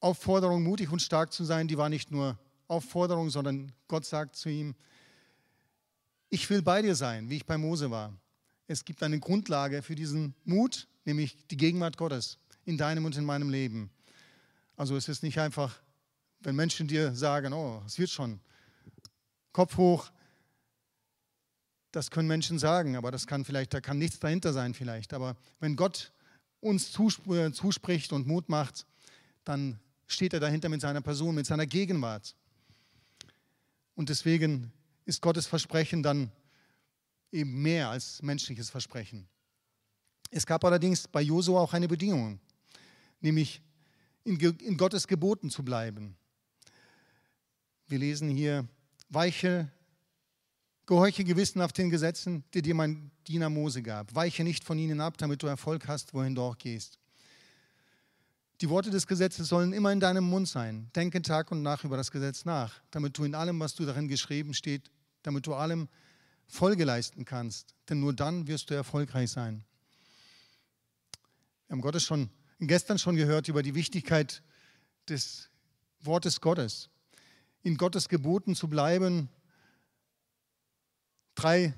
Aufforderung, 0.00 0.62
mutig 0.62 0.90
und 0.90 1.02
stark 1.02 1.32
zu 1.32 1.44
sein, 1.44 1.68
die 1.68 1.76
war 1.76 1.88
nicht 1.88 2.10
nur 2.10 2.38
Aufforderung, 2.66 3.28
sondern 3.28 3.72
Gott 3.88 4.06
sagt 4.06 4.36
zu 4.36 4.48
ihm, 4.48 4.74
ich 6.30 6.48
will 6.48 6.62
bei 6.62 6.80
dir 6.82 6.94
sein, 6.94 7.28
wie 7.28 7.36
ich 7.36 7.46
bei 7.46 7.58
Mose 7.58 7.90
war. 7.90 8.16
Es 8.66 8.84
gibt 8.84 9.02
eine 9.02 9.18
Grundlage 9.18 9.82
für 9.82 9.94
diesen 9.94 10.34
Mut, 10.44 10.88
nämlich 11.04 11.36
die 11.48 11.56
Gegenwart 11.56 11.96
Gottes 11.96 12.38
in 12.64 12.78
deinem 12.78 13.04
und 13.04 13.16
in 13.16 13.24
meinem 13.24 13.50
Leben. 13.50 13.90
Also 14.78 14.96
es 14.96 15.08
ist 15.08 15.24
nicht 15.24 15.40
einfach, 15.40 15.76
wenn 16.38 16.54
Menschen 16.54 16.86
dir 16.86 17.12
sagen, 17.12 17.52
oh, 17.52 17.82
es 17.84 17.98
wird 17.98 18.10
schon, 18.10 18.38
Kopf 19.52 19.76
hoch, 19.76 20.08
das 21.90 22.12
können 22.12 22.28
Menschen 22.28 22.60
sagen, 22.60 22.94
aber 22.94 23.10
das 23.10 23.26
kann 23.26 23.44
vielleicht, 23.44 23.74
da 23.74 23.80
kann 23.80 23.98
nichts 23.98 24.20
dahinter 24.20 24.52
sein 24.52 24.74
vielleicht. 24.74 25.14
Aber 25.14 25.36
wenn 25.58 25.74
Gott 25.74 26.12
uns 26.60 26.96
äh, 27.26 27.50
zuspricht 27.50 28.12
und 28.12 28.28
Mut 28.28 28.48
macht, 28.48 28.86
dann 29.42 29.80
steht 30.06 30.32
er 30.32 30.38
dahinter 30.38 30.68
mit 30.68 30.80
seiner 30.80 31.00
Person, 31.00 31.34
mit 31.34 31.46
seiner 31.46 31.66
Gegenwart. 31.66 32.36
Und 33.96 34.10
deswegen 34.10 34.72
ist 35.06 35.20
Gottes 35.20 35.48
Versprechen 35.48 36.04
dann 36.04 36.30
eben 37.32 37.60
mehr 37.60 37.90
als 37.90 38.22
menschliches 38.22 38.70
Versprechen. 38.70 39.26
Es 40.30 40.46
gab 40.46 40.64
allerdings 40.64 41.08
bei 41.08 41.22
Josua 41.22 41.62
auch 41.62 41.72
eine 41.72 41.88
Bedingung, 41.88 42.38
nämlich 43.20 43.60
in, 44.28 44.58
in 44.58 44.76
Gottes 44.76 45.08
Geboten 45.08 45.50
zu 45.50 45.64
bleiben. 45.64 46.16
Wir 47.86 47.98
lesen 47.98 48.28
hier, 48.28 48.68
weiche, 49.08 49.70
gehorche 50.86 51.24
gewissenhaft 51.24 51.78
den 51.78 51.90
Gesetzen, 51.90 52.44
die 52.52 52.62
dir 52.62 52.74
mein 52.74 53.10
Diener 53.26 53.48
Mose 53.48 53.82
gab. 53.82 54.14
Weiche 54.14 54.44
nicht 54.44 54.64
von 54.64 54.78
ihnen 54.78 55.00
ab, 55.00 55.16
damit 55.18 55.42
du 55.42 55.46
Erfolg 55.46 55.88
hast, 55.88 56.12
wohin 56.14 56.34
du 56.34 56.42
auch 56.42 56.58
gehst. 56.58 56.98
Die 58.60 58.68
Worte 58.68 58.90
des 58.90 59.06
Gesetzes 59.06 59.48
sollen 59.48 59.72
immer 59.72 59.92
in 59.92 60.00
deinem 60.00 60.24
Mund 60.24 60.48
sein. 60.48 60.90
Denke 60.94 61.22
Tag 61.22 61.50
und 61.52 61.62
Nacht 61.62 61.84
über 61.84 61.96
das 61.96 62.10
Gesetz 62.10 62.44
nach, 62.44 62.80
damit 62.90 63.16
du 63.16 63.24
in 63.24 63.34
allem, 63.34 63.58
was 63.60 63.74
du 63.74 63.86
darin 63.86 64.08
geschrieben 64.08 64.52
steht, 64.52 64.90
damit 65.22 65.46
du 65.46 65.54
allem 65.54 65.88
Folge 66.46 66.84
leisten 66.84 67.24
kannst. 67.24 67.74
Denn 67.88 68.00
nur 68.00 68.12
dann 68.12 68.48
wirst 68.48 68.70
du 68.70 68.74
erfolgreich 68.74 69.30
sein. 69.30 69.64
Wir 71.68 71.74
haben 71.74 71.82
Gottes 71.82 72.02
schon 72.02 72.30
gestern 72.66 72.98
schon 72.98 73.16
gehört 73.16 73.48
über 73.48 73.62
die 73.62 73.74
Wichtigkeit 73.74 74.42
des 75.08 75.48
Wortes 76.00 76.40
Gottes. 76.40 76.90
In 77.62 77.76
Gottes 77.76 78.08
Geboten 78.08 78.54
zu 78.54 78.68
bleiben. 78.68 79.28
Drei 81.34 81.74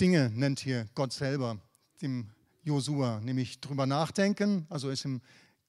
Dinge 0.00 0.30
nennt 0.34 0.60
hier 0.60 0.86
Gott 0.94 1.12
selber 1.12 1.58
dem 2.00 2.30
Josua, 2.62 3.20
nämlich 3.20 3.60
drüber 3.60 3.86
nachdenken, 3.86 4.66
also 4.68 4.90
es 4.90 5.04
im 5.04 5.20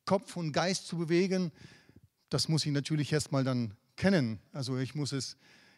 Kopf 0.05 0.37
und 0.37 0.51
Geist 0.51 0.87
zu 0.87 0.97
bewegen. 0.97 1.51
Das 2.29 2.47
muss 2.47 2.65
ich 2.65 2.71
natürlich 2.71 3.11
erstmal 3.11 3.43
dann 3.43 3.73
kennen. 3.95 4.39
Also 4.53 4.77
ich 4.77 4.95
muss 4.95 5.11
es 5.11 5.37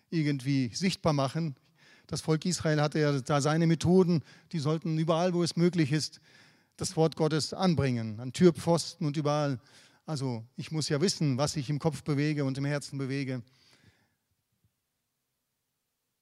irgendwie 0.10 0.70
sichtbar 0.74 1.14
machen. 1.14 1.56
Das 2.08 2.22
Volk 2.22 2.46
Israel 2.46 2.82
hatte 2.82 3.00
ja 3.00 3.20
da 3.22 3.42
seine 3.42 3.66
Methoden, 3.66 4.24
die 4.52 4.60
sollten 4.60 4.98
überall, 4.98 5.34
wo 5.34 5.44
es 5.44 5.56
möglich 5.56 5.92
ist, 5.92 6.20
das 6.78 6.96
Wort 6.96 7.16
Gottes 7.16 7.54
anbringen, 7.54 8.20
an 8.20 8.34
Türpfosten 8.34 9.06
und 9.06 9.18
überall. 9.18 9.60
Also 10.06 10.44
ich 10.58 10.72
muss 10.72 10.90
ja 10.90 11.00
wissen, 11.02 11.38
was 11.38 11.56
ich 11.56 11.70
im 11.70 11.80
Kopf 11.80 12.04
bewege 12.04 12.46
und 12.46 12.58
im 12.58 12.66
Herzen 12.66 12.98
bewege. 12.98 13.42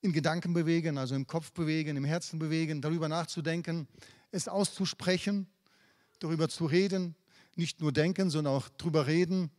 In 0.01 0.13
Gedanken 0.13 0.53
bewegen, 0.53 0.98
also 0.98 1.15
im 1.15 1.27
Kopf 1.27 1.51
bewegen, 1.51 1.96
im 1.96 2.05
Herzen 2.05 2.39
bewegen, 2.39 2.81
darüber 2.81 3.08
nachzudenken, 3.08 3.88
es 4.31 4.48
auszusprechen, 4.48 5.48
darüber 6.20 6.50
zu 6.50 6.65
reden, 6.65 7.15
nicht 7.55 7.81
nur 7.81 7.91
denken, 7.91 8.29
sondern 8.29 8.55
auch 8.55 8.70
darüber 8.70 9.08
reden 9.08 9.51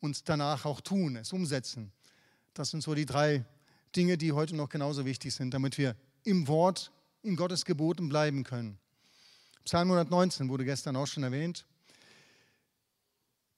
und 0.00 0.28
danach 0.28 0.64
auch 0.64 0.80
tun, 0.80 1.16
es 1.16 1.32
umsetzen. 1.32 1.92
Das 2.54 2.70
sind 2.70 2.82
so 2.82 2.94
die 2.94 3.06
drei 3.06 3.44
Dinge, 3.96 4.18
die 4.18 4.32
heute 4.32 4.56
noch 4.56 4.68
genauso 4.68 5.04
wichtig 5.04 5.34
sind, 5.34 5.54
damit 5.54 5.78
wir 5.78 5.96
im 6.24 6.48
Wort, 6.48 6.92
in 7.22 7.36
Gottes 7.36 7.64
Geboten 7.64 8.08
bleiben 8.08 8.44
können. 8.44 8.78
Psalm 9.64 9.90
119 9.90 10.48
wurde 10.48 10.64
gestern 10.64 10.96
auch 10.96 11.06
schon 11.06 11.22
erwähnt. 11.22 11.66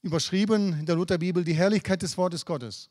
Überschrieben 0.01 0.79
in 0.79 0.85
der 0.85 0.95
Lutherbibel 0.95 1.43
die 1.43 1.55
Herrlichkeit 1.55 2.01
des 2.01 2.17
Wortes 2.17 2.45
Gottes. 2.45 2.89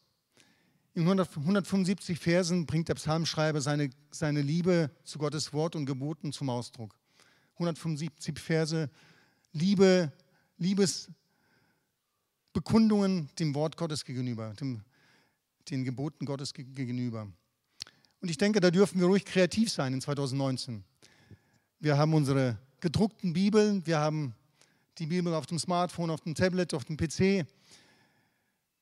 In 0.94 1.02
175 1.02 2.18
Versen 2.18 2.66
bringt 2.66 2.88
der 2.88 2.94
Psalmschreiber 2.94 3.60
seine, 3.60 3.90
seine 4.10 4.42
Liebe 4.42 4.90
zu 5.04 5.18
Gottes 5.18 5.52
Wort 5.52 5.76
und 5.76 5.86
Geboten 5.86 6.32
zum 6.32 6.50
Ausdruck. 6.50 6.96
175 7.54 8.38
Verse 8.38 8.90
Liebe, 9.52 10.12
Liebesbekundungen 10.58 13.28
dem 13.38 13.54
Wort 13.54 13.76
Gottes 13.76 14.04
gegenüber, 14.04 14.52
dem, 14.54 14.82
den 15.70 15.84
Geboten 15.84 16.26
Gottes 16.26 16.52
gegenüber. 16.52 17.28
Und 18.20 18.28
ich 18.28 18.38
denke, 18.38 18.60
da 18.60 18.72
dürfen 18.72 18.98
wir 18.98 19.06
ruhig 19.06 19.24
kreativ 19.24 19.70
sein 19.70 19.94
in 19.94 20.00
2019. 20.00 20.82
Wir 21.78 21.96
haben 21.96 22.14
unsere 22.14 22.58
gedruckten 22.80 23.32
Bibeln, 23.32 23.86
wir 23.86 23.98
haben 23.98 24.34
die 24.98 25.06
Bibel 25.06 25.34
auf 25.34 25.46
dem 25.46 25.58
Smartphone, 25.58 26.10
auf 26.10 26.20
dem 26.20 26.34
Tablet, 26.34 26.74
auf 26.74 26.84
dem 26.84 26.96
PC. 26.96 27.46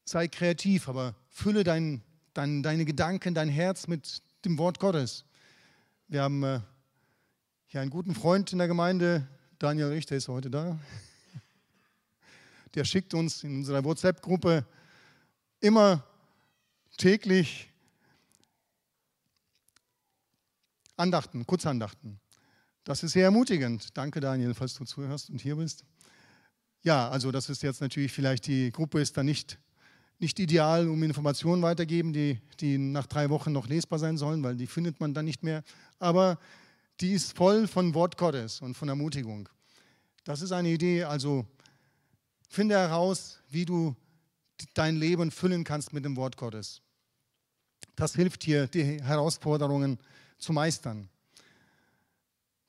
Sei 0.05 0.29
kreativ, 0.29 0.89
aber 0.89 1.15
fülle 1.29 1.65
dein, 1.65 2.03
dein, 2.35 2.63
deine 2.63 2.85
Gedanken, 2.85 3.35
dein 3.35 3.49
Herz 3.49 3.87
mit 3.87 4.23
dem 4.45 4.59
Wort 4.59 4.79
Gottes. 4.79 5.25
Wir 6.09 6.23
haben 6.23 6.43
äh, 6.43 6.61
hier 7.69 7.81
einen 7.81 7.91
guten 7.91 8.15
Freund 8.15 8.53
in 8.53 8.59
der 8.59 8.69
Gemeinde, 8.69 9.27
Daniel 9.59 9.89
Richter 9.89 10.17
ist 10.17 10.29
heute 10.29 10.51
da. 10.51 10.79
Der 12.75 12.85
schickt 12.85 13.15
uns 13.15 13.45
in 13.45 13.57
unserer 13.57 13.85
WhatsApp-Gruppe 13.85 14.67
immer 15.61 16.05
täglich 16.97 17.69
Andachten, 20.97 21.47
Kurzandachten. 21.47 22.21
Das 22.85 23.03
ist 23.03 23.13
sehr 23.13 23.25
ermutigend. 23.25 23.97
Danke, 23.97 24.21
Daniel, 24.21 24.55
falls 24.55 24.75
du 24.75 24.85
zuhörst 24.85 25.31
und 25.31 25.41
hier 25.41 25.57
bist. 25.57 25.85
Ja, 26.83 27.09
also 27.09 27.31
das 27.31 27.49
ist 27.49 27.63
jetzt 27.63 27.81
natürlich 27.81 28.13
vielleicht, 28.13 28.47
die 28.49 28.73
Gruppe 28.73 29.01
ist 29.01 29.17
da 29.17 29.23
nicht, 29.23 29.59
nicht 30.19 30.41
ideal, 30.41 30.89
um 30.89 31.03
Informationen 31.03 31.63
weitergeben, 31.63 32.13
die, 32.13 32.41
die 32.59 32.79
nach 32.79 33.07
drei 33.07 33.31
Wochen 33.31 33.53
noch 33.53 33.69
lesbar 33.69 34.01
sein 34.01 34.17
sollen, 34.17 34.43
weil 34.43 34.57
die 34.57 34.67
findet 34.67 34.99
man 34.99 35.15
dann 35.15 35.25
nicht 35.25 35.45
mehr. 35.45 35.63
Aber 36.01 36.39
die 37.01 37.13
ist 37.13 37.37
voll 37.37 37.69
von 37.69 37.95
Wort 37.95 38.17
Gottes 38.17 38.61
und 38.61 38.77
von 38.77 38.89
Ermutigung. 38.89 39.49
Das 40.25 40.43
ist 40.43 40.53
eine 40.53 40.71
Idee, 40.71 41.05
also 41.05 41.47
finde 42.49 42.77
heraus, 42.77 43.39
wie 43.49 43.65
du 43.65 43.95
dein 44.75 44.97
Leben 44.97 45.31
füllen 45.31 45.65
kannst 45.65 45.93
mit 45.93 46.05
dem 46.05 46.17
Wort 46.17 46.37
Gottes. 46.37 46.83
Das 47.97 48.15
hilft 48.15 48.45
dir, 48.45 48.67
die 48.67 49.03
Herausforderungen 49.03 49.99
zu 50.39 50.53
meistern. 50.53 51.09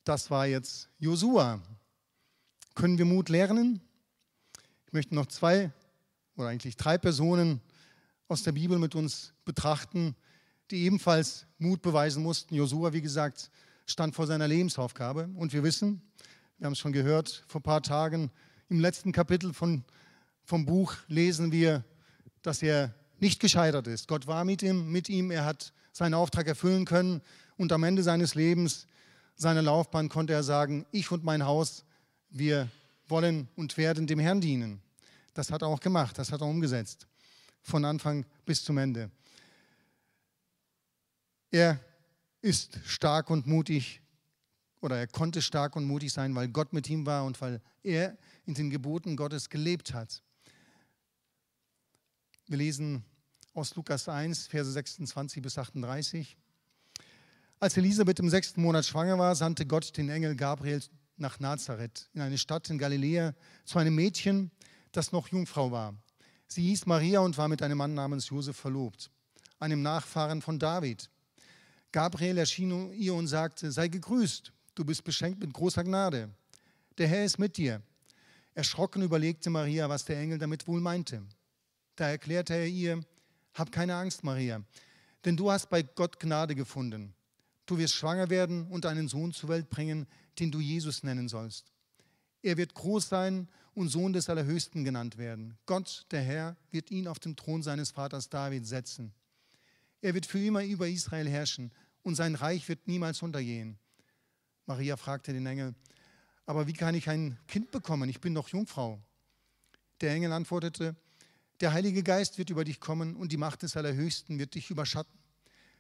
Das 0.04 0.30
war 0.30 0.46
jetzt 0.48 0.90
Josua. 1.00 1.62
Können 2.76 2.98
wir 2.98 3.06
Mut 3.06 3.30
lernen? 3.30 3.80
Ich 4.86 4.92
möchte 4.92 5.16
noch 5.16 5.28
zwei 5.28 5.72
oder 6.36 6.50
eigentlich 6.50 6.76
drei 6.76 6.98
Personen 6.98 7.62
aus 8.28 8.44
der 8.44 8.52
Bibel 8.52 8.80
mit 8.80 8.96
uns 8.96 9.34
betrachten, 9.46 10.16
die 10.72 10.84
ebenfalls 10.84 11.46
Mut 11.58 11.82
beweisen 11.82 12.22
mussten. 12.22 12.54
Josua, 12.54 12.92
wie 12.92 13.02
gesagt, 13.02 13.50
stand 13.86 14.14
vor 14.14 14.28
seiner 14.28 14.48
Lebensaufgabe. 14.48 15.30
Und 15.36 15.54
wir 15.54 15.64
wissen, 15.64 16.02
wir 16.58 16.66
haben 16.66 16.74
es 16.74 16.80
schon 16.80 16.92
gehört 16.92 17.46
vor 17.48 17.62
ein 17.62 17.64
paar 17.64 17.82
Tagen, 17.82 18.30
im 18.68 18.82
letzten 18.82 19.14
Kapitel 19.14 19.54
von, 19.54 19.86
vom 20.44 20.66
Buch 20.66 20.96
lesen 21.08 21.52
wir, 21.54 21.86
dass 22.42 22.62
er 22.62 22.94
nicht 23.20 23.40
gescheitert 23.40 23.88
ist. 23.88 24.10
Gott 24.10 24.28
war 24.28 24.44
mit 24.44 24.64
ihm, 24.64 24.92
mit 24.92 25.08
ihm, 25.08 25.32
er 25.32 25.46
hat 25.46 25.72
seinen 25.94 26.14
Auftrag 26.14 26.48
erfüllen 26.48 26.84
können 26.84 27.22
und 27.56 27.72
am 27.72 27.84
Ende 27.84 28.04
seines 28.04 28.36
Lebens 28.36 28.88
seiner 29.36 29.62
Laufbahn 29.62 30.10
konnte 30.10 30.34
er 30.34 30.44
sagen, 30.44 30.86
ich 30.92 31.12
und 31.12 31.24
mein 31.24 31.46
Haus, 31.46 31.86
wir 32.30 32.70
wollen 33.08 33.48
und 33.56 33.78
werden 33.78 34.08
dem 34.08 34.20
Herrn 34.20 34.42
dienen. 34.42 34.82
Das 35.34 35.52
hat 35.52 35.62
er 35.62 35.68
auch 35.68 35.80
gemacht, 35.80 36.18
das 36.18 36.32
hat 36.32 36.42
er 36.42 36.48
umgesetzt, 36.48 37.08
von 37.62 37.86
Anfang 37.86 38.26
bis 38.46 38.64
zum 38.64 38.78
Ende. 38.78 39.10
Er 41.52 41.80
ist 42.42 42.80
stark 42.86 43.30
und 43.30 43.48
mutig 43.48 44.02
oder 44.82 44.98
er 44.98 45.08
konnte 45.08 45.42
stark 45.42 45.76
und 45.76 45.86
mutig 45.86 46.12
sein, 46.12 46.36
weil 46.36 46.50
Gott 46.50 46.74
mit 46.74 46.90
ihm 46.90 47.06
war 47.06 47.26
und 47.26 47.40
weil 47.42 47.62
er 47.84 48.18
in 48.46 48.54
den 48.54 48.70
Geboten 48.70 49.16
Gottes 49.16 49.50
gelebt 49.50 49.94
hat. 49.94 50.22
Wir 52.48 52.58
lesen 52.58 53.04
aus 53.54 53.76
Lukas 53.76 54.10
1, 54.10 54.48
Verse 54.48 54.72
26 54.72 55.42
bis 55.42 55.58
38. 55.58 56.38
Als 57.64 57.78
Elisabeth 57.78 58.20
im 58.20 58.30
sechsten 58.30 58.62
Monat 58.62 58.86
schwanger 58.86 59.18
war, 59.18 59.34
sandte 59.36 59.66
Gott 59.66 59.96
den 59.96 60.10
Engel 60.10 60.36
Gabriel 60.36 60.84
nach 61.16 61.40
Nazareth, 61.40 62.10
in 62.14 62.20
eine 62.20 62.38
Stadt 62.38 62.70
in 62.70 62.78
Galiläa, 62.78 63.34
zu 63.64 63.80
einem 63.80 63.96
Mädchen, 63.96 64.52
das 64.92 65.14
noch 65.14 65.30
Jungfrau 65.30 65.72
war. 65.72 65.96
Sie 66.46 66.62
hieß 66.64 66.88
Maria 66.88 67.22
und 67.22 67.38
war 67.38 67.48
mit 67.48 67.62
einem 67.62 67.78
Mann 67.78 67.94
namens 67.94 68.28
Josef 68.28 68.58
verlobt, 68.58 69.10
einem 69.60 69.82
Nachfahren 69.82 70.42
von 70.42 70.60
David. 70.60 71.10
Gabriel 71.94 72.38
erschien 72.38 72.92
ihr 72.92 73.14
und 73.14 73.28
sagte: 73.28 73.72
Sei 73.72 73.88
gegrüßt, 73.88 74.52
du 74.76 74.84
bist 74.84 75.06
beschenkt 75.06 75.40
mit 75.40 75.54
großer 75.54 75.86
Gnade. 75.86 76.32
Der 76.98 77.08
Herr 77.08 77.24
ist 77.24 77.40
mit 77.40 77.56
dir. 77.56 77.82
Erschrocken 78.56 79.04
überlegte 79.04 79.50
Maria, 79.50 79.88
was 79.88 80.04
der 80.04 80.20
Engel 80.20 80.38
damit 80.38 80.68
wohl 80.68 80.82
meinte. 80.82 81.24
Da 81.96 82.10
erklärte 82.10 82.56
er 82.56 82.68
ihr: 82.68 83.00
Hab 83.54 83.72
keine 83.72 83.96
Angst, 83.96 84.22
Maria, 84.22 84.62
denn 85.24 85.38
du 85.38 85.50
hast 85.50 85.70
bei 85.70 85.82
Gott 85.82 86.20
Gnade 86.20 86.56
gefunden. 86.56 87.16
Du 87.66 87.78
wirst 87.78 87.94
schwanger 87.94 88.30
werden 88.30 88.68
und 88.68 88.86
einen 88.86 89.08
Sohn 89.08 89.34
zur 89.34 89.50
Welt 89.50 89.70
bringen, 89.70 90.08
den 90.40 90.52
du 90.52 90.60
Jesus 90.60 91.04
nennen 91.04 91.30
sollst. 91.30 91.72
Er 92.42 92.58
wird 92.58 92.74
groß 92.74 93.08
sein 93.08 93.48
und 93.74 93.90
Sohn 93.90 94.14
des 94.14 94.30
Allerhöchsten 94.30 94.84
genannt 94.84 95.18
werden. 95.18 95.58
Gott, 95.66 96.06
der 96.12 96.22
Herr, 96.22 96.58
wird 96.72 96.92
ihn 96.92 97.08
auf 97.08 97.20
den 97.20 97.36
Thron 97.36 97.64
seines 97.64 97.92
Vaters 97.92 98.30
David 98.30 98.68
setzen. 98.68 99.14
Er 100.02 100.14
wird 100.14 100.26
für 100.26 100.40
immer 100.40 100.64
über 100.64 100.88
Israel 100.88 101.30
herrschen 101.30 101.72
und 102.04 102.16
sein 102.16 102.36
Reich 102.36 102.68
wird 102.68 102.88
niemals 102.88 103.22
untergehen. 103.22 103.78
Maria 104.66 104.98
fragte 104.98 105.32
den 105.32 105.46
Engel, 105.46 105.74
aber 106.46 106.68
wie 106.68 106.74
kann 106.74 106.96
ich 106.96 107.10
ein 107.10 107.40
Kind 107.48 107.72
bekommen? 107.72 108.10
Ich 108.10 108.20
bin 108.20 108.34
doch 108.34 108.50
Jungfrau. 108.50 109.02
Der 110.02 110.12
Engel 110.12 110.34
antwortete, 110.34 110.96
der 111.62 111.72
Heilige 111.72 112.04
Geist 112.04 112.38
wird 112.38 112.50
über 112.50 112.66
dich 112.66 112.82
kommen 112.82 113.16
und 113.16 113.32
die 113.32 113.38
Macht 113.38 113.62
des 113.64 113.78
Allerhöchsten 113.78 114.38
wird 114.38 114.56
dich 114.56 114.70
überschatten. 114.70 115.23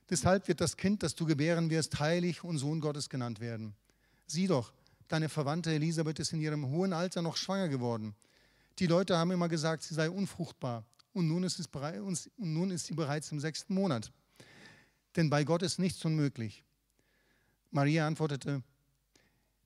Deshalb 0.09 0.47
wird 0.47 0.61
das 0.61 0.77
Kind, 0.77 1.03
das 1.03 1.15
du 1.15 1.25
gebären 1.25 1.69
wirst, 1.69 1.99
heilig 1.99 2.43
und 2.43 2.57
Sohn 2.57 2.79
Gottes 2.79 3.09
genannt 3.09 3.39
werden. 3.39 3.75
Sieh 4.27 4.47
doch, 4.47 4.73
deine 5.07 5.29
Verwandte 5.29 5.71
Elisabeth 5.73 6.19
ist 6.19 6.33
in 6.33 6.41
ihrem 6.41 6.67
hohen 6.67 6.93
Alter 6.93 7.21
noch 7.21 7.37
schwanger 7.37 7.69
geworden. 7.69 8.15
Die 8.79 8.87
Leute 8.87 9.17
haben 9.17 9.31
immer 9.31 9.49
gesagt, 9.49 9.83
sie 9.83 9.93
sei 9.93 10.09
unfruchtbar. 10.09 10.85
Und 11.13 11.27
nun 11.27 11.43
ist, 11.43 11.69
und 11.75 12.29
nun 12.37 12.71
ist 12.71 12.87
sie 12.87 12.95
bereits 12.95 13.31
im 13.31 13.39
sechsten 13.39 13.75
Monat. 13.75 14.11
Denn 15.15 15.29
bei 15.29 15.43
Gott 15.43 15.61
ist 15.61 15.77
nichts 15.77 16.03
unmöglich. 16.03 16.63
Maria 17.69 18.07
antwortete, 18.07 18.63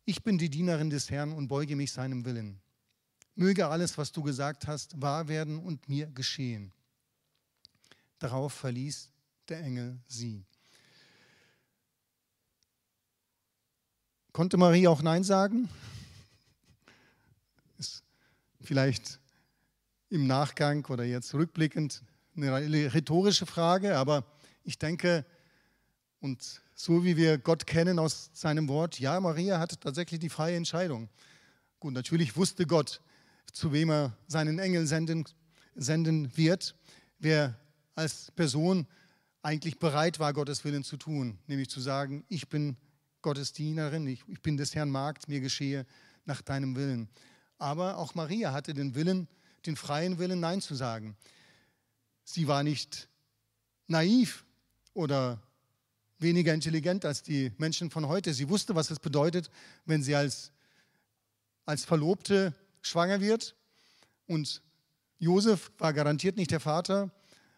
ich 0.03 0.23
bin 0.23 0.37
die 0.37 0.49
Dienerin 0.49 0.89
des 0.89 1.09
Herrn 1.09 1.31
und 1.33 1.47
beuge 1.47 1.75
mich 1.75 1.91
seinem 1.91 2.25
Willen. 2.25 2.59
Möge 3.35 3.67
alles, 3.67 3.97
was 3.97 4.11
du 4.11 4.23
gesagt 4.23 4.67
hast, 4.67 5.01
wahr 5.01 5.27
werden 5.27 5.57
und 5.57 5.87
mir 5.87 6.07
geschehen. 6.07 6.73
Darauf 8.19 8.53
verließ 8.53 9.11
der 9.49 9.61
Engel 9.61 9.99
sie. 10.07 10.45
Konnte 14.31 14.57
Marie 14.57 14.87
auch 14.87 15.01
Nein 15.01 15.23
sagen? 15.23 15.69
Ist 17.77 18.03
vielleicht 18.61 19.19
im 20.09 20.27
Nachgang 20.27 20.85
oder 20.85 21.03
jetzt 21.03 21.33
rückblickend 21.33 22.03
eine 22.35 22.93
rhetorische 22.93 23.45
Frage, 23.45 23.97
aber 23.97 24.23
ich 24.63 24.77
denke, 24.77 25.25
und 26.19 26.61
so 26.75 27.03
wie 27.03 27.17
wir 27.17 27.37
Gott 27.37 27.65
kennen 27.65 27.99
aus 27.99 28.29
seinem 28.33 28.67
Wort, 28.67 28.99
ja, 28.99 29.19
Maria 29.19 29.59
hatte 29.59 29.79
tatsächlich 29.79 30.19
die 30.19 30.29
freie 30.29 30.55
Entscheidung. 30.55 31.09
Gut, 31.79 31.93
natürlich 31.93 32.35
wusste 32.35 32.67
Gott, 32.67 33.01
zu 33.51 33.71
wem 33.73 33.89
er 33.89 34.17
seinen 34.27 34.59
Engel 34.59 34.85
senden, 34.85 35.25
senden 35.75 36.35
wird, 36.37 36.75
wer 37.17 37.59
als 37.95 38.31
Person 38.31 38.85
eigentlich 39.47 39.79
bereit 39.79 40.19
war, 40.19 40.33
Gottes 40.33 40.65
Willen 40.65 40.83
zu 40.83 40.97
tun, 40.97 41.39
nämlich 41.47 41.69
zu 41.69 41.79
sagen, 41.79 42.25
ich 42.27 42.49
bin 42.49 42.75
Gottes 43.21 43.53
Dienerin, 43.53 44.05
ich, 44.05 44.21
ich 44.27 44.41
bin 44.41 44.57
des 44.57 44.75
Herrn 44.75 44.89
Magd, 44.89 45.29
mir 45.29 45.39
geschehe 45.39 45.85
nach 46.25 46.41
deinem 46.41 46.75
Willen. 46.75 47.07
Aber 47.57 47.97
auch 47.97 48.13
Maria 48.13 48.51
hatte 48.51 48.73
den 48.73 48.93
Willen, 48.93 49.29
den 49.65 49.77
freien 49.77 50.19
Willen, 50.19 50.41
Nein 50.41 50.59
zu 50.59 50.75
sagen. 50.75 51.15
Sie 52.25 52.49
war 52.49 52.61
nicht 52.63 53.07
naiv 53.87 54.43
oder 54.93 55.41
weniger 56.19 56.53
intelligent 56.53 57.05
als 57.05 57.23
die 57.23 57.53
Menschen 57.57 57.89
von 57.89 58.09
heute. 58.09 58.33
Sie 58.33 58.49
wusste, 58.49 58.75
was 58.75 58.91
es 58.91 58.99
bedeutet, 58.99 59.49
wenn 59.85 60.03
sie 60.03 60.15
als, 60.15 60.51
als 61.65 61.85
Verlobte 61.85 62.53
schwanger 62.81 63.21
wird. 63.21 63.55
Und 64.25 64.61
Josef 65.19 65.71
war 65.77 65.93
garantiert 65.93 66.35
nicht 66.35 66.51
der 66.51 66.59
Vater. 66.59 67.11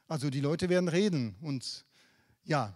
Also 0.10 0.32
die 0.32 0.42
Leute 0.42 0.70
werden 0.70 0.89
reden. 0.89 1.36
Und 1.39 1.86
ja, 2.44 2.75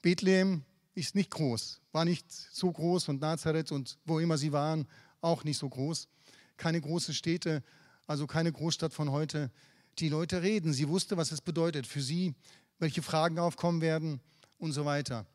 Bethlehem 0.00 0.64
ist 0.94 1.14
nicht 1.14 1.30
groß, 1.30 1.82
war 1.92 2.06
nicht 2.06 2.32
so 2.32 2.72
groß 2.72 3.10
und 3.10 3.20
Nazareth 3.20 3.70
und 3.70 3.98
wo 4.06 4.18
immer 4.18 4.38
sie 4.38 4.50
waren, 4.50 4.88
auch 5.20 5.44
nicht 5.44 5.58
so 5.58 5.68
groß. 5.68 6.08
Keine 6.56 6.80
großen 6.80 7.12
Städte, 7.12 7.62
also 8.06 8.26
keine 8.26 8.50
Großstadt 8.50 8.94
von 8.94 9.10
heute. 9.10 9.52
Die 9.98 10.08
Leute 10.08 10.42
reden. 10.42 10.72
Sie 10.72 10.88
wusste, 10.88 11.18
was 11.18 11.30
es 11.30 11.42
bedeutet 11.42 11.86
für 11.86 12.00
sie, 12.00 12.34
welche 12.78 13.02
Fragen 13.02 13.38
aufkommen 13.38 13.82
werden 13.82 14.20
und 14.56 14.72
so 14.72 14.86
weiter. 14.86 15.26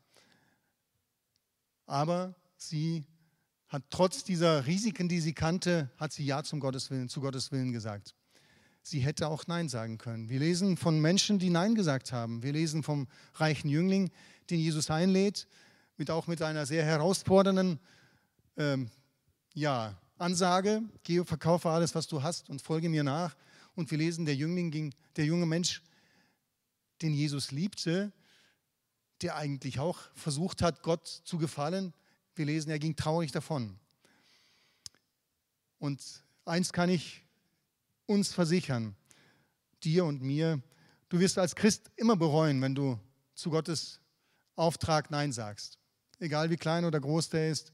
Aber 1.86 2.34
sie 2.56 3.04
hat 3.68 3.84
trotz 3.90 4.24
dieser 4.24 4.66
Risiken, 4.66 5.08
die 5.08 5.20
sie 5.20 5.34
kannte, 5.34 5.90
hat 5.98 6.12
sie 6.12 6.24
Ja 6.24 6.42
zum 6.42 6.58
Gottes 6.58 6.90
Willen, 6.90 7.08
zu 7.08 7.20
Gottes 7.20 7.52
Willen 7.52 7.72
gesagt. 7.72 8.14
Sie 8.86 9.00
hätte 9.00 9.28
auch 9.28 9.46
Nein 9.46 9.70
sagen 9.70 9.96
können. 9.96 10.28
Wir 10.28 10.38
lesen 10.38 10.76
von 10.76 11.00
Menschen, 11.00 11.38
die 11.38 11.48
Nein 11.48 11.74
gesagt 11.74 12.12
haben. 12.12 12.42
Wir 12.42 12.52
lesen 12.52 12.82
vom 12.82 13.08
reichen 13.36 13.70
Jüngling, 13.70 14.10
den 14.50 14.60
Jesus 14.60 14.90
einlädt, 14.90 15.48
mit 15.96 16.10
auch 16.10 16.26
mit 16.26 16.42
einer 16.42 16.66
sehr 16.66 16.84
herausfordernden 16.84 17.80
ähm, 18.58 18.90
ja, 19.54 19.98
Ansage: 20.18 20.82
Geh, 21.02 21.24
verkaufe 21.24 21.70
alles, 21.70 21.94
was 21.94 22.08
du 22.08 22.22
hast 22.22 22.50
und 22.50 22.60
folge 22.60 22.90
mir 22.90 23.04
nach. 23.04 23.34
Und 23.74 23.90
wir 23.90 23.96
lesen, 23.96 24.26
der 24.26 24.36
Jüngling 24.36 24.70
ging, 24.70 24.94
der 25.16 25.24
junge 25.24 25.46
Mensch, 25.46 25.80
den 27.00 27.14
Jesus 27.14 27.52
liebte, 27.52 28.12
der 29.22 29.36
eigentlich 29.36 29.78
auch 29.78 29.98
versucht 30.12 30.60
hat, 30.60 30.82
Gott 30.82 31.08
zu 31.08 31.38
gefallen. 31.38 31.94
Wir 32.34 32.44
lesen, 32.44 32.68
er 32.68 32.78
ging 32.78 32.96
traurig 32.96 33.32
davon. 33.32 33.78
Und 35.78 36.02
eins 36.44 36.70
kann 36.74 36.90
ich 36.90 37.23
uns 38.06 38.32
versichern, 38.32 38.94
dir 39.82 40.04
und 40.04 40.22
mir, 40.22 40.62
du 41.08 41.18
wirst 41.20 41.38
als 41.38 41.54
Christ 41.54 41.90
immer 41.96 42.16
bereuen, 42.16 42.60
wenn 42.62 42.74
du 42.74 42.98
zu 43.34 43.50
Gottes 43.50 44.00
Auftrag 44.56 45.10
Nein 45.10 45.32
sagst. 45.32 45.78
Egal 46.18 46.50
wie 46.50 46.56
klein 46.56 46.84
oder 46.84 47.00
groß 47.00 47.30
der 47.30 47.50
ist. 47.50 47.72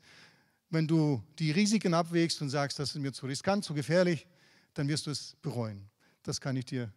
Wenn 0.70 0.86
du 0.86 1.22
die 1.38 1.50
Risiken 1.50 1.94
abwägst 1.94 2.40
und 2.42 2.48
sagst, 2.48 2.78
das 2.78 2.90
ist 2.90 3.02
mir 3.02 3.12
zu 3.12 3.26
riskant, 3.26 3.64
zu 3.64 3.74
gefährlich, 3.74 4.26
dann 4.74 4.88
wirst 4.88 5.06
du 5.06 5.10
es 5.10 5.36
bereuen. 5.42 5.90
Das 6.22 6.40
kann 6.40 6.56
ich 6.56 6.64
dir 6.64 6.92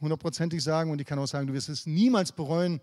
hundertprozentig 0.00 0.62
sagen 0.62 0.90
und 0.90 1.00
ich 1.00 1.06
kann 1.06 1.18
auch 1.18 1.26
sagen, 1.26 1.46
du 1.46 1.52
wirst 1.52 1.68
es 1.68 1.86
niemals 1.86 2.32
bereuen, 2.32 2.80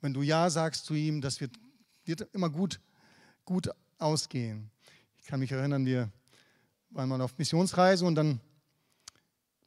wenn 0.00 0.14
du 0.14 0.22
Ja 0.22 0.50
sagst 0.50 0.84
zu 0.84 0.94
ihm. 0.94 1.20
Das 1.20 1.40
wird, 1.40 1.56
wird 2.04 2.28
immer 2.32 2.50
gut, 2.50 2.80
gut 3.44 3.70
ausgehen. 3.98 4.70
Ich 5.18 5.24
kann 5.24 5.40
mich 5.40 5.52
erinnern, 5.52 5.86
wir 5.86 6.10
waren 6.90 7.08
mal 7.08 7.20
auf 7.20 7.36
Missionsreise 7.38 8.04
und 8.04 8.14
dann 8.14 8.40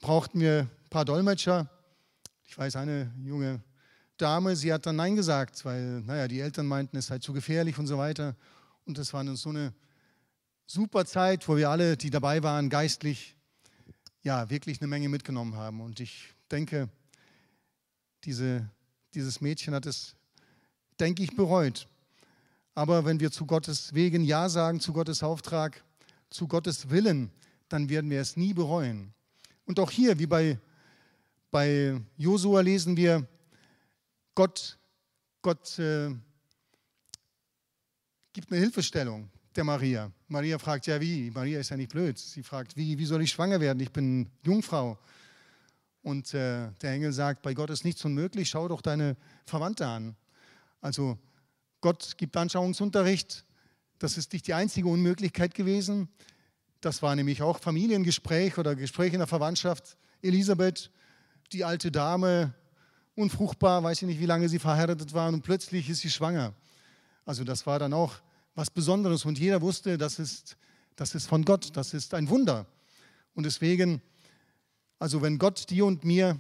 brauchten 0.08 0.40
wir 0.40 0.62
ein 0.62 0.90
paar 0.90 1.04
Dolmetscher. 1.04 1.70
Ich 2.46 2.58
weiß, 2.58 2.78
eine 2.78 3.14
junge 3.26 3.62
Dame, 4.16 4.56
sie 4.56 4.72
hat 4.72 4.86
dann 4.86 4.96
Nein 4.96 5.18
gesagt, 5.18 5.66
weil, 5.66 6.00
naja, 6.00 6.30
die 6.30 6.40
Eltern 6.40 6.66
meinten, 6.66 6.96
es 6.96 7.08
sei 7.08 7.20
zu 7.20 7.34
gefährlich 7.34 7.78
und 7.78 7.88
so 7.88 7.98
weiter. 7.98 8.38
Und 8.86 8.98
das 8.98 9.12
war 9.12 9.26
so 9.36 9.50
eine 9.50 9.74
super 10.66 11.06
Zeit, 11.06 11.46
wo 11.50 11.58
wir 11.58 11.70
alle, 11.70 11.98
die 11.98 12.10
dabei 12.10 12.42
waren, 12.42 12.70
geistlich, 12.70 13.36
ja, 14.22 14.50
wirklich 14.50 14.80
eine 14.80 14.88
Menge 14.88 15.10
mitgenommen 15.10 15.58
haben. 15.58 15.82
Und 15.82 16.00
ich 16.00 16.34
denke, 16.50 16.88
diese, 18.24 18.70
dieses 19.14 19.42
Mädchen 19.42 19.74
hat 19.74 19.86
es, 19.86 20.16
denke 21.02 21.22
ich, 21.22 21.36
bereut. 21.36 21.86
Aber 22.76 23.04
wenn 23.04 23.20
wir 23.20 23.30
zu 23.30 23.46
Gottes 23.46 23.94
Wegen 23.94 24.24
Ja 24.24 24.48
sagen, 24.48 24.80
zu 24.80 24.94
Gottes 24.94 25.22
Auftrag, 25.22 25.84
zu 26.30 26.48
Gottes 26.48 26.90
Willen, 26.90 27.30
dann 27.68 27.90
werden 27.90 28.10
wir 28.10 28.22
es 28.22 28.38
nie 28.38 28.54
bereuen. 28.54 29.14
Und 29.68 29.80
auch 29.82 29.92
hier, 29.92 30.18
wie 30.18 30.26
bei, 30.26 30.58
bei 31.52 32.02
Josua, 32.16 32.62
lesen 32.62 32.96
wir, 32.96 33.28
Gott, 34.34 34.80
Gott 35.42 35.78
äh, 35.78 36.16
gibt 38.32 38.50
eine 38.50 38.62
Hilfestellung 38.62 39.30
der 39.54 39.66
Maria. 39.66 40.10
Maria 40.30 40.58
fragt, 40.58 40.88
ja 40.88 41.02
wie? 41.02 41.30
Maria 41.32 41.60
ist 41.60 41.70
ja 41.70 41.76
nicht 41.76 41.92
blöd. 41.92 42.18
Sie 42.18 42.44
fragt, 42.44 42.78
wie, 42.78 42.98
wie 42.98 43.06
soll 43.06 43.22
ich 43.22 43.32
schwanger 43.32 43.60
werden? 43.60 43.82
Ich 43.82 43.92
bin 43.92 44.32
Jungfrau. 44.44 44.98
Und 46.02 46.34
äh, 46.34 46.72
der 46.82 46.94
Engel 46.94 47.12
sagt, 47.12 47.42
bei 47.42 47.54
Gott 47.54 47.70
ist 47.70 47.84
nichts 47.84 48.06
unmöglich, 48.06 48.50
schau 48.50 48.70
doch 48.70 48.82
deine 48.82 49.18
Verwandte 49.46 49.86
an. 49.86 50.16
Also 50.80 51.18
Gott 51.82 52.18
gibt 52.18 52.38
Anschauungsunterricht. 52.38 53.44
Das 54.00 54.18
ist 54.18 54.32
nicht 54.32 54.48
die 54.48 54.54
einzige 54.54 54.88
Unmöglichkeit 54.88 55.54
gewesen. 55.54 56.08
Das 56.88 57.02
war 57.02 57.18
nämlich 57.18 57.42
auch 57.42 57.60
Familiengespräch 57.60 58.58
oder 58.58 58.74
Gespräch 58.74 59.12
in 59.12 59.20
der 59.20 59.28
Verwandtschaft. 59.28 59.98
Elisabeth, 60.22 60.90
die 61.52 61.66
alte 61.66 61.92
Dame, 61.92 62.54
unfruchtbar, 63.14 63.84
weiß 63.84 64.04
ich 64.04 64.08
nicht, 64.08 64.22
wie 64.22 64.26
lange 64.26 64.48
sie 64.48 64.58
verheiratet 64.58 65.14
waren 65.14 65.34
und 65.34 65.42
plötzlich 65.42 65.90
ist 65.90 66.00
sie 66.00 66.10
schwanger. 66.10 66.54
Also 67.26 67.44
das 67.44 67.66
war 67.68 67.78
dann 67.78 67.92
auch 67.92 68.14
was 68.56 68.70
Besonderes 68.70 69.26
und 69.26 69.38
jeder 69.38 69.62
wusste, 69.62 69.98
das 69.98 70.18
ist, 70.18 70.56
das 70.96 71.14
ist 71.14 71.28
von 71.28 71.44
Gott, 71.44 71.76
das 71.76 71.94
ist 71.94 72.14
ein 72.14 72.30
Wunder. 72.30 72.66
Und 73.34 73.46
deswegen, 73.46 74.02
also 74.98 75.22
wenn 75.22 75.40
Gott 75.40 75.70
dir 75.70 75.86
und 75.86 76.06
mir 76.06 76.40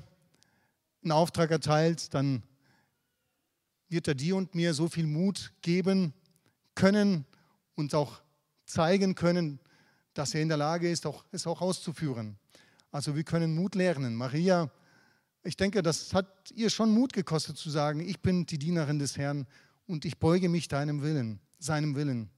einen 1.03 1.11
Auftrag 1.11 1.51
erteilt, 1.51 2.13
dann 2.13 2.41
wird 3.89 4.07
er 4.07 4.15
dir 4.15 4.37
und 4.37 4.55
mir 4.55 4.73
so 4.73 4.87
viel 4.87 5.07
Mut 5.07 5.51
geben 5.61 6.13
können 6.73 7.25
und 7.75 7.93
auch 7.93 8.21
zeigen 8.65 9.13
können, 9.13 9.59
dass 10.17 10.33
er 10.33 10.41
in 10.41 10.47
der 10.47 10.57
Lage 10.57 10.89
ist, 10.89 11.05
auch, 11.05 11.23
es 11.31 11.47
auch 11.47 11.61
auszuführen. 11.61 12.37
Also 12.91 13.15
wir 13.15 13.23
können 13.23 13.53
Mut 13.55 13.75
lernen. 13.75 14.15
Maria 14.15 14.71
ich 15.47 15.55
denke, 15.55 15.81
das 15.81 16.13
hat 16.13 16.51
ihr 16.51 16.69
schon 16.69 16.91
Mut 16.91 17.13
gekostet 17.13 17.57
zu 17.57 17.69
sagen, 17.69 18.01
ich 18.01 18.19
bin 18.21 18.45
die 18.45 18.59
Dienerin 18.59 18.99
des 18.99 19.17
Herrn 19.17 19.47
und 19.85 20.03
ich 20.03 20.17
beuge 20.17 20.49
mich 20.49 20.67
deinem 20.67 21.01
Willen, 21.01 21.39
seinem 21.57 21.95
Willen. 21.95 22.29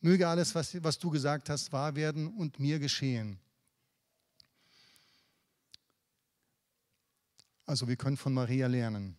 Möge 0.00 0.28
alles, 0.28 0.54
was, 0.54 0.82
was 0.84 1.00
du 1.00 1.10
gesagt 1.10 1.50
hast, 1.50 1.72
wahr 1.72 1.96
werden 1.96 2.28
und 2.28 2.60
mir 2.60 2.78
geschehen. 2.78 3.40
Also 7.66 7.88
wir 7.88 7.96
können 7.96 8.16
von 8.16 8.32
Maria 8.32 8.68
lernen, 8.68 9.16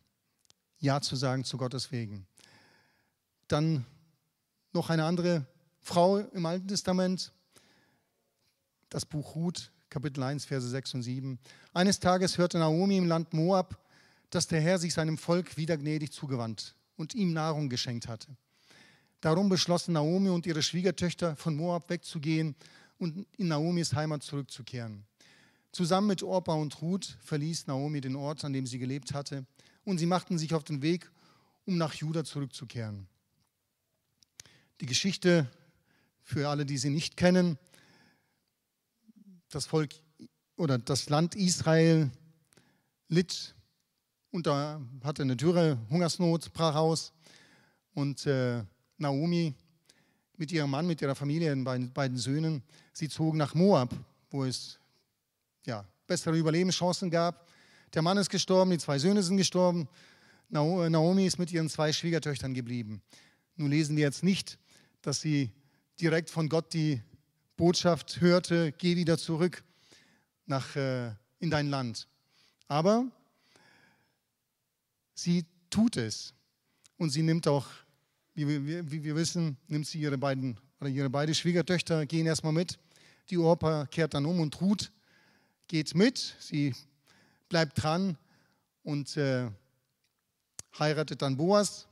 Ja 0.79 1.01
zu 1.01 1.17
sagen 1.17 1.43
zu 1.43 1.57
Gottes 1.57 1.91
Wegen. 1.91 2.25
Dann 3.49 3.85
noch 4.71 4.89
eine 4.89 5.03
andere 5.03 5.45
Frau 5.81 6.19
im 6.19 6.45
Alten 6.45 6.69
Testament, 6.69 7.33
das 8.89 9.05
Buch 9.05 9.35
Ruth, 9.35 9.71
Kapitel 9.89 10.23
1, 10.23 10.45
Verse 10.45 10.67
6 10.67 10.95
und 10.95 11.03
7. 11.03 11.39
Eines 11.73 11.99
Tages 11.99 12.37
hörte 12.37 12.59
Naomi 12.59 12.97
im 12.97 13.07
Land 13.07 13.33
Moab, 13.33 13.79
dass 14.29 14.47
der 14.47 14.61
Herr 14.61 14.77
sich 14.77 14.93
seinem 14.93 15.17
Volk 15.17 15.57
wieder 15.57 15.77
gnädig 15.77 16.11
zugewandt 16.11 16.75
und 16.97 17.15
ihm 17.15 17.33
Nahrung 17.33 17.69
geschenkt 17.69 18.07
hatte. 18.07 18.27
Darum 19.21 19.49
beschlossen 19.49 19.93
Naomi 19.93 20.29
und 20.29 20.45
ihre 20.45 20.63
Schwiegertöchter, 20.63 21.35
von 21.35 21.55
Moab 21.55 21.89
wegzugehen 21.89 22.55
und 22.97 23.25
in 23.37 23.47
Naomis 23.47 23.93
Heimat 23.93 24.23
zurückzukehren. 24.23 25.05
Zusammen 25.71 26.07
mit 26.07 26.23
Orpa 26.23 26.53
und 26.53 26.81
Ruth 26.81 27.17
verließ 27.21 27.67
Naomi 27.67 28.01
den 28.01 28.15
Ort, 28.15 28.43
an 28.43 28.53
dem 28.53 28.65
sie 28.65 28.79
gelebt 28.79 29.13
hatte, 29.13 29.45
und 29.83 29.97
sie 29.97 30.05
machten 30.05 30.37
sich 30.37 30.53
auf 30.53 30.63
den 30.63 30.81
Weg, 30.81 31.11
um 31.65 31.77
nach 31.77 31.93
Juda 31.93 32.23
zurückzukehren. 32.23 33.07
Die 34.81 34.85
Geschichte, 34.85 35.49
für 36.23 36.47
alle, 36.49 36.65
die 36.65 36.77
sie 36.77 36.89
nicht 36.89 37.17
kennen, 37.17 37.57
das 39.49 39.65
Volk 39.65 39.93
oder 40.55 40.77
das 40.77 41.09
Land 41.09 41.35
Israel 41.35 42.09
litt 43.07 43.55
und 44.31 44.45
da 44.45 44.79
hatte 45.03 45.23
eine 45.23 45.35
Dürre, 45.35 45.77
Hungersnot, 45.89 46.53
brach 46.53 46.75
aus. 46.75 47.11
Und 47.93 48.25
äh, 48.27 48.63
Naomi 48.97 49.53
mit 50.37 50.51
ihrem 50.51 50.69
Mann, 50.69 50.85
mit 50.85 51.01
ihrer 51.01 51.15
Familie, 51.15 51.49
den 51.49 51.63
beiden, 51.63 51.91
beiden 51.91 52.17
Söhnen, 52.17 52.63
sie 52.93 53.09
zogen 53.09 53.37
nach 53.37 53.55
Moab, 53.55 53.93
wo 54.29 54.45
es 54.45 54.79
ja, 55.65 55.83
bessere 56.05 56.37
Überlebenschancen 56.37 57.09
gab. 57.09 57.47
Der 57.93 58.01
Mann 58.01 58.17
ist 58.17 58.29
gestorben, 58.29 58.71
die 58.71 58.77
zwei 58.77 58.99
Söhne 58.99 59.23
sind 59.23 59.37
gestorben. 59.37 59.87
Naomi 60.49 61.25
ist 61.25 61.39
mit 61.39 61.51
ihren 61.51 61.69
zwei 61.69 61.91
Schwiegertöchtern 61.91 62.53
geblieben. 62.53 63.01
Nun 63.55 63.69
lesen 63.71 63.97
wir 63.97 64.03
jetzt 64.03 64.23
nicht, 64.23 64.59
dass 65.01 65.21
sie 65.21 65.51
direkt 65.99 66.29
von 66.29 66.49
Gott 66.49 66.73
die 66.73 67.01
Botschaft 67.59 68.21
hörte, 68.21 68.71
geh 68.71 68.95
wieder 68.95 69.17
zurück 69.17 69.65
nach, 70.45 70.77
äh, 70.77 71.11
in 71.39 71.49
dein 71.49 71.69
Land. 71.69 72.07
Aber 72.69 73.05
sie 75.13 75.45
tut 75.69 75.97
es. 75.97 76.33
Und 76.95 77.09
sie 77.09 77.21
nimmt 77.21 77.49
auch, 77.49 77.67
wie 78.33 78.47
wir, 78.47 78.89
wie 78.89 79.03
wir 79.03 79.13
wissen, 79.17 79.57
nimmt 79.67 79.87
sie 79.87 79.99
ihre 79.99 80.17
beiden 80.17 80.57
oder 80.79 80.89
ihre 80.89 81.09
beiden 81.09 81.35
Schwiegertöchter, 81.35 82.05
gehen 82.05 82.25
erstmal 82.25 82.53
mit. 82.53 82.79
Die 83.29 83.37
Orpa 83.37 83.87
kehrt 83.87 84.13
dann 84.13 84.25
um 84.25 84.39
und 84.39 84.61
Ruth 84.61 84.89
geht 85.67 85.93
mit. 85.95 86.37
Sie 86.39 86.73
bleibt 87.49 87.83
dran 87.83 88.15
und 88.83 89.17
äh, 89.17 89.51
heiratet 90.79 91.21
dann 91.21 91.35
Boas, 91.35 91.89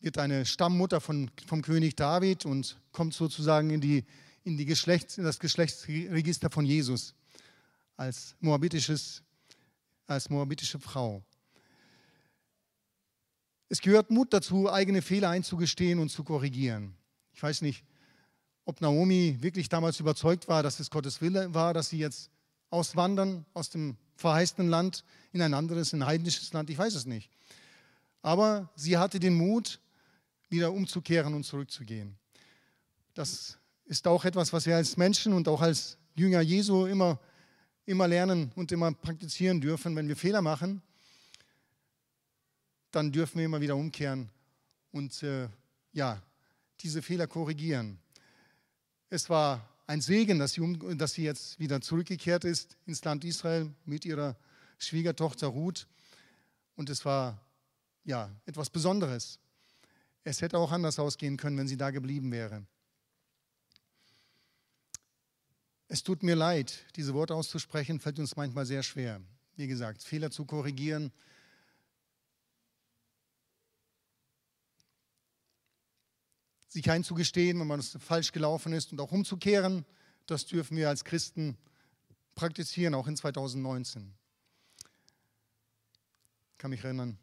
wird 0.00 0.18
eine 0.18 0.44
Stammmutter 0.44 1.00
von, 1.00 1.30
vom 1.46 1.62
König 1.62 1.96
David 1.96 2.44
und 2.44 2.78
kommt 2.92 3.14
sozusagen 3.14 3.70
in, 3.70 3.80
die, 3.80 4.04
in, 4.44 4.56
die 4.56 4.64
Geschlechts, 4.64 5.18
in 5.18 5.24
das 5.24 5.38
Geschlechtsregister 5.38 6.50
von 6.50 6.64
Jesus 6.64 7.14
als, 7.96 8.34
moabitisches, 8.40 9.22
als 10.06 10.28
moabitische 10.30 10.78
Frau. 10.78 11.22
Es 13.68 13.80
gehört 13.80 14.10
Mut 14.10 14.32
dazu, 14.32 14.70
eigene 14.70 15.00
Fehler 15.00 15.30
einzugestehen 15.30 15.98
und 15.98 16.10
zu 16.10 16.24
korrigieren. 16.24 16.94
Ich 17.32 17.42
weiß 17.42 17.62
nicht, 17.62 17.84
ob 18.64 18.80
Naomi 18.80 19.38
wirklich 19.40 19.68
damals 19.68 19.98
überzeugt 19.98 20.48
war, 20.48 20.62
dass 20.62 20.78
es 20.78 20.90
Gottes 20.90 21.20
Wille 21.20 21.52
war, 21.54 21.74
dass 21.74 21.88
sie 21.88 21.98
jetzt 21.98 22.30
auswandern 22.70 23.44
aus 23.54 23.70
dem 23.70 23.96
verheißenen 24.16 24.68
Land 24.68 25.04
in 25.32 25.42
ein 25.42 25.54
anderes, 25.54 25.92
ein 25.92 26.06
heidnisches 26.06 26.52
Land. 26.52 26.70
Ich 26.70 26.78
weiß 26.78 26.94
es 26.94 27.06
nicht. 27.06 27.30
Aber 28.22 28.70
sie 28.76 28.98
hatte 28.98 29.18
den 29.18 29.34
Mut, 29.34 29.80
wieder 30.48 30.72
umzukehren 30.72 31.34
und 31.34 31.44
zurückzugehen. 31.44 32.16
Das 33.14 33.58
ist 33.84 34.06
auch 34.06 34.24
etwas, 34.24 34.52
was 34.52 34.66
wir 34.66 34.76
als 34.76 34.96
Menschen 34.96 35.32
und 35.32 35.48
auch 35.48 35.60
als 35.60 35.98
Jünger 36.14 36.40
Jesu 36.40 36.86
immer, 36.86 37.18
immer 37.84 38.08
lernen 38.08 38.52
und 38.54 38.72
immer 38.72 38.92
praktizieren 38.92 39.60
dürfen. 39.60 39.96
Wenn 39.96 40.08
wir 40.08 40.16
Fehler 40.16 40.42
machen, 40.42 40.82
dann 42.90 43.10
dürfen 43.12 43.38
wir 43.38 43.46
immer 43.46 43.60
wieder 43.60 43.76
umkehren 43.76 44.30
und 44.92 45.22
äh, 45.22 45.48
ja, 45.92 46.22
diese 46.80 47.02
Fehler 47.02 47.26
korrigieren. 47.26 47.98
Es 49.08 49.28
war 49.30 49.68
ein 49.86 50.00
Segen, 50.00 50.38
dass 50.38 50.52
sie, 50.52 50.60
um, 50.60 50.98
dass 50.98 51.14
sie 51.14 51.24
jetzt 51.24 51.58
wieder 51.58 51.80
zurückgekehrt 51.80 52.44
ist 52.44 52.76
ins 52.86 53.04
Land 53.04 53.24
Israel 53.24 53.70
mit 53.84 54.04
ihrer 54.04 54.36
Schwiegertochter 54.78 55.48
Ruth. 55.48 55.86
Und 56.76 56.90
es 56.90 57.04
war 57.04 57.40
ja 58.04 58.30
etwas 58.46 58.70
Besonderes. 58.70 59.38
Es 60.24 60.40
hätte 60.40 60.58
auch 60.58 60.72
anders 60.72 60.98
ausgehen 60.98 61.36
können, 61.36 61.58
wenn 61.58 61.68
sie 61.68 61.76
da 61.76 61.90
geblieben 61.90 62.30
wäre. 62.30 62.64
Es 65.92 66.02
tut 66.02 66.22
mir 66.22 66.34
leid, 66.34 66.86
diese 66.96 67.12
Worte 67.12 67.34
auszusprechen, 67.34 68.00
fällt 68.00 68.18
uns 68.18 68.34
manchmal 68.34 68.64
sehr 68.64 68.82
schwer. 68.82 69.20
Wie 69.56 69.66
gesagt, 69.66 70.02
Fehler 70.02 70.30
zu 70.30 70.46
korrigieren, 70.46 71.12
sich 76.66 76.90
einzugestehen, 76.90 77.60
wenn 77.60 77.66
man 77.66 77.82
falsch 77.82 78.32
gelaufen 78.32 78.72
ist 78.72 78.92
und 78.92 79.02
auch 79.02 79.12
umzukehren. 79.12 79.84
Das 80.24 80.46
dürfen 80.46 80.78
wir 80.78 80.88
als 80.88 81.04
Christen 81.04 81.58
praktizieren, 82.36 82.94
auch 82.94 83.06
in 83.06 83.14
2019. 83.18 84.14
Ich 86.52 86.56
kann 86.56 86.70
mich 86.70 86.82
erinnern, 86.82 87.18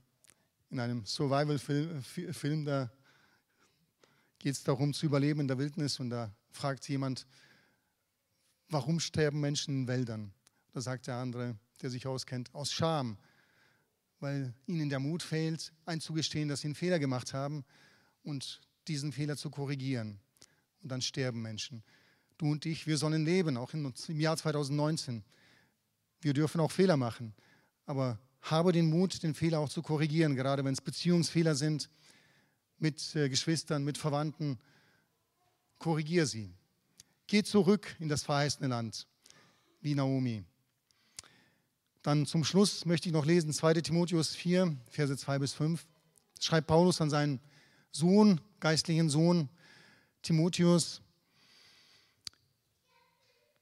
in 0.69 0.79
einem 0.79 1.08
Survival-Film, 1.08 2.65
da 2.65 2.91
geht 4.38 4.53
es 4.53 4.63
darum, 4.63 4.93
zu 4.93 5.08
überleben 5.08 5.39
in 5.39 5.47
der 5.47 5.58
Wildnis 5.58 5.99
und 5.99 6.12
da 6.12 6.32
fragt 6.51 6.88
jemand, 6.88 7.25
warum 8.69 8.99
sterben 8.99 9.39
Menschen 9.39 9.82
in 9.82 9.88
Wäldern? 9.88 10.32
Da 10.73 10.82
sagt 10.82 11.08
der 11.08 11.15
andere, 11.15 11.58
der 11.82 11.89
sich 11.89 12.08
auskennt, 12.08 12.53
aus 12.53 12.71
Scham, 12.71 13.17
weil 14.19 14.53
ihnen 14.67 14.89
der 14.89 14.99
Mut 14.99 15.23
fehlt, 15.23 15.73
einzugestehen, 15.86 16.49
dass 16.49 16.62
sie 16.62 16.67
einen 16.67 16.75
Fehler 16.75 16.99
gemacht 16.99 17.34
haben 17.34 17.65
und 18.23 18.62
diesen 18.88 19.12
Fehler 19.12 19.38
zu 19.38 19.49
korrigieren. 19.49 20.19
Und 20.82 20.91
dann 20.91 21.01
sterben 21.01 21.41
Menschen. 21.41 21.84
Du 22.38 22.51
und 22.51 22.65
ich, 22.65 22.88
wir 22.88 22.97
sollen 22.97 23.25
leben, 23.25 23.58
auch 23.58 23.73
im 23.73 24.19
Jahr 24.19 24.38
2019. 24.38 25.23
Wir 26.21 26.34
dürfen 26.34 26.62
auch 26.62 26.71
Fehler 26.71 26.95
machen. 26.95 27.34
Aber 27.86 28.19
habe 28.41 28.71
den 28.71 28.89
Mut, 28.89 29.21
den 29.23 29.36
Fehler 29.36 29.60
auch 29.60 29.69
zu 29.69 29.82
korrigieren, 29.82 30.36
gerade 30.36 30.63
wenn 30.63 30.73
es 30.73 30.82
Beziehungsfehler 30.82 31.55
sind 31.55 31.89
mit 32.77 33.15
äh, 33.15 33.29
Geschwistern, 33.29 33.84
mit 33.84 33.97
Verwandten. 33.97 34.58
Korrigier 35.77 36.25
sie. 36.25 36.53
Geh 37.30 37.44
zurück 37.44 37.96
in 38.00 38.10
das 38.10 38.24
verheißene 38.24 38.68
Land, 38.68 39.06
wie 39.82 39.94
Naomi. 39.94 40.44
Dann 42.02 42.26
zum 42.26 42.44
Schluss 42.44 42.88
möchte 42.88 43.08
ich 43.08 43.13
noch 43.13 43.24
lesen 43.24 43.54
2 43.54 43.76
Timotheus 43.76 44.34
4, 44.34 44.76
Verse 44.89 45.15
2 45.15 45.38
bis 45.38 45.54
5. 45.54 45.86
Schreibt 46.39 46.65
Paulus 46.65 47.00
an 47.02 47.12
seinen 47.12 47.39
Sohn, 47.92 48.42
geistlichen 48.60 49.12
Sohn 49.12 49.48
Timotheus, 50.24 51.04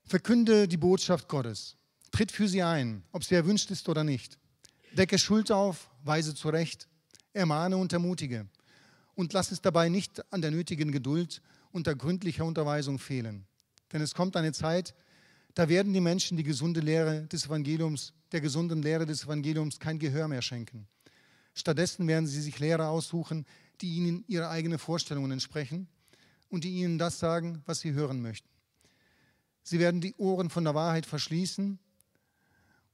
verkünde 0.06 0.70
die 0.70 0.78
Botschaft 0.78 1.28
Gottes, 1.28 1.76
tritt 2.12 2.32
für 2.32 2.48
sie 2.48 2.64
ein, 2.64 3.04
ob 3.12 3.26
sie 3.26 3.36
erwünscht 3.36 3.70
ist 3.70 3.90
oder 3.90 4.06
nicht. 4.06 4.40
Decke 4.94 5.20
Schuld 5.20 5.52
auf, 5.52 5.90
weise 6.06 6.34
zurecht, 6.34 6.88
ermahne 7.34 7.76
und 7.76 7.92
ermutige 7.92 8.48
und 9.16 9.34
lass 9.34 9.52
es 9.52 9.62
dabei 9.62 9.90
nicht 9.90 10.24
an 10.32 10.42
der 10.42 10.52
nötigen 10.52 10.94
Geduld 10.94 11.42
und 11.72 11.86
der 11.86 11.96
gründlicher 11.96 12.46
Unterweisung 12.46 12.98
fehlen. 12.98 13.46
Denn 13.92 14.02
es 14.02 14.14
kommt 14.14 14.36
eine 14.36 14.54
Zeit, 14.54 14.94
da 15.54 15.70
werden 15.70 15.94
die 15.94 16.02
Menschen 16.02 16.38
die 16.38 16.44
gesunde 16.44 16.82
Lehre 16.82 17.26
des 17.28 17.46
Evangeliums, 17.46 18.14
der 18.32 18.42
gesunden 18.42 18.82
Lehre 18.82 19.06
des 19.06 19.24
Evangeliums 19.24 19.80
kein 19.80 19.98
Gehör 19.98 20.28
mehr 20.28 20.42
schenken. 20.42 20.88
Stattdessen 21.54 22.08
werden 22.08 22.28
sie 22.28 22.42
sich 22.42 22.60
Lehrer 22.60 22.90
aussuchen, 22.90 23.46
die 23.82 23.96
ihnen 23.96 24.24
ihre 24.28 24.50
eigenen 24.50 24.78
Vorstellungen 24.78 25.32
entsprechen 25.32 25.88
und 26.50 26.64
die 26.64 26.76
ihnen 26.76 26.98
das 26.98 27.20
sagen, 27.20 27.64
was 27.66 27.80
sie 27.80 27.94
hören 27.94 28.22
möchten. 28.22 28.50
Sie 29.64 29.80
werden 29.80 30.00
die 30.00 30.16
Ohren 30.16 30.50
von 30.50 30.64
der 30.64 30.76
Wahrheit 30.76 31.06
verschließen 31.06 31.80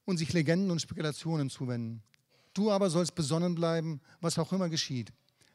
und 0.05 0.17
sich 0.17 0.33
Legenden 0.33 0.71
und 0.71 0.81
Spekulationen 0.81 1.49
zuwenden. 1.49 2.01
Du 2.53 2.71
aber 2.71 2.89
sollst 2.89 3.15
besonnen 3.15 3.55
bleiben, 3.55 4.01
was 4.21 4.39
auch 4.39 4.53
immer 4.53 4.69
geschieht. 4.69 5.11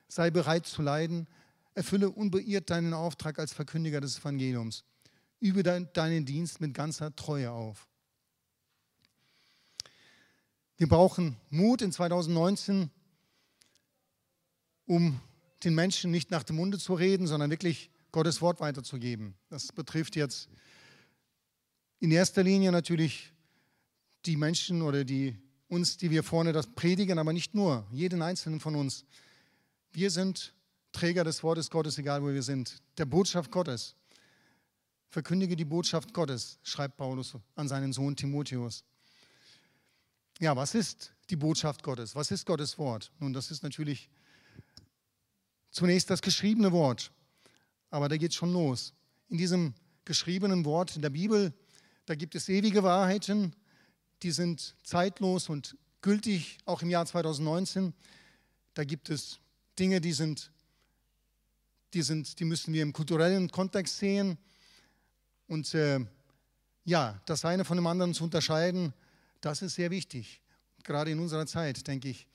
Sei 0.08 0.30
bereit 0.30 0.66
zu 0.66 0.82
leiden, 0.82 1.26
erfülle 1.74 2.10
unbeirrt 2.10 2.70
deinen 2.70 2.92
Auftrag 2.92 3.38
als 3.38 3.52
Verkündiger 3.52 4.00
des 4.00 4.18
Evangeliums. 4.18 4.84
Übe 5.40 5.62
deinen 5.62 6.24
Dienst 6.24 6.60
mit 6.60 6.74
ganzer 6.74 7.14
Treue 7.14 7.50
auf. 7.50 7.86
Wir 10.76 10.88
brauchen 10.88 11.36
Mut 11.50 11.82
in 11.82 11.92
2019, 11.92 12.90
um 14.86 15.20
den 15.64 15.74
Menschen 15.74 16.10
nicht 16.10 16.30
nach 16.30 16.44
dem 16.44 16.56
Munde 16.56 16.78
zu 16.78 16.94
reden, 16.94 17.26
sondern 17.26 17.50
wirklich 17.50 17.90
Gottes 18.12 18.40
Wort 18.40 18.60
weiterzugeben. 18.60 19.34
Das 19.48 19.72
betrifft 19.72 20.16
jetzt 20.16 20.48
in 21.98 22.10
erster 22.10 22.42
Linie 22.42 22.72
natürlich 22.72 23.32
die 24.24 24.36
Menschen 24.36 24.82
oder 24.82 25.04
die 25.04 25.36
uns, 25.68 25.96
die 25.96 26.10
wir 26.10 26.22
vorne 26.22 26.52
das 26.52 26.66
predigen, 26.66 27.18
aber 27.18 27.32
nicht 27.32 27.54
nur, 27.54 27.86
jeden 27.90 28.22
einzelnen 28.22 28.60
von 28.60 28.74
uns. 28.74 29.04
Wir 29.92 30.10
sind 30.10 30.54
Träger 30.92 31.24
des 31.24 31.42
Wortes 31.42 31.70
Gottes, 31.70 31.98
egal 31.98 32.22
wo 32.22 32.28
wir 32.28 32.42
sind, 32.42 32.80
der 32.96 33.04
Botschaft 33.04 33.50
Gottes. 33.50 33.94
Verkündige 35.08 35.56
die 35.56 35.64
Botschaft 35.64 36.12
Gottes, 36.12 36.58
schreibt 36.62 36.96
Paulus 36.96 37.36
an 37.54 37.68
seinen 37.68 37.92
Sohn 37.92 38.16
Timotheus. 38.16 38.84
Ja, 40.38 40.54
was 40.54 40.74
ist 40.74 41.12
die 41.30 41.36
Botschaft 41.36 41.82
Gottes? 41.82 42.14
Was 42.14 42.30
ist 42.30 42.46
Gottes 42.46 42.78
Wort? 42.78 43.10
Nun, 43.18 43.32
das 43.32 43.50
ist 43.50 43.62
natürlich 43.62 44.10
Zunächst 45.70 46.10
das 46.10 46.22
geschriebene 46.22 46.72
Wort, 46.72 47.12
aber 47.90 48.08
da 48.08 48.16
geht 48.16 48.30
es 48.30 48.36
schon 48.36 48.52
los. 48.52 48.94
In 49.28 49.38
diesem 49.38 49.74
geschriebenen 50.04 50.64
Wort 50.64 50.96
in 50.96 51.02
der 51.02 51.10
Bibel, 51.10 51.52
da 52.06 52.14
gibt 52.14 52.34
es 52.34 52.48
ewige 52.48 52.82
Wahrheiten, 52.82 53.54
die 54.22 54.30
sind 54.30 54.74
zeitlos 54.82 55.48
und 55.48 55.76
gültig, 56.00 56.58
auch 56.64 56.82
im 56.82 56.90
Jahr 56.90 57.06
2019. 57.06 57.92
Da 58.74 58.84
gibt 58.84 59.10
es 59.10 59.38
Dinge, 59.78 60.00
die 60.00 60.12
sind, 60.12 60.50
die 61.92 62.02
sind, 62.02 62.40
die 62.40 62.44
müssen 62.44 62.72
wir 62.72 62.82
im 62.82 62.92
kulturellen 62.92 63.50
Kontext 63.50 63.98
sehen. 63.98 64.38
Und 65.48 65.74
äh, 65.74 66.00
ja, 66.84 67.20
das 67.26 67.44
eine 67.44 67.64
von 67.64 67.76
dem 67.76 67.86
anderen 67.86 68.14
zu 68.14 68.24
unterscheiden, 68.24 68.92
das 69.40 69.62
ist 69.62 69.74
sehr 69.74 69.90
wichtig. 69.90 70.40
Gerade 70.84 71.10
in 71.10 71.18
unserer 71.18 71.46
Zeit, 71.46 71.86
denke 71.86 72.08
ich, 72.08 72.26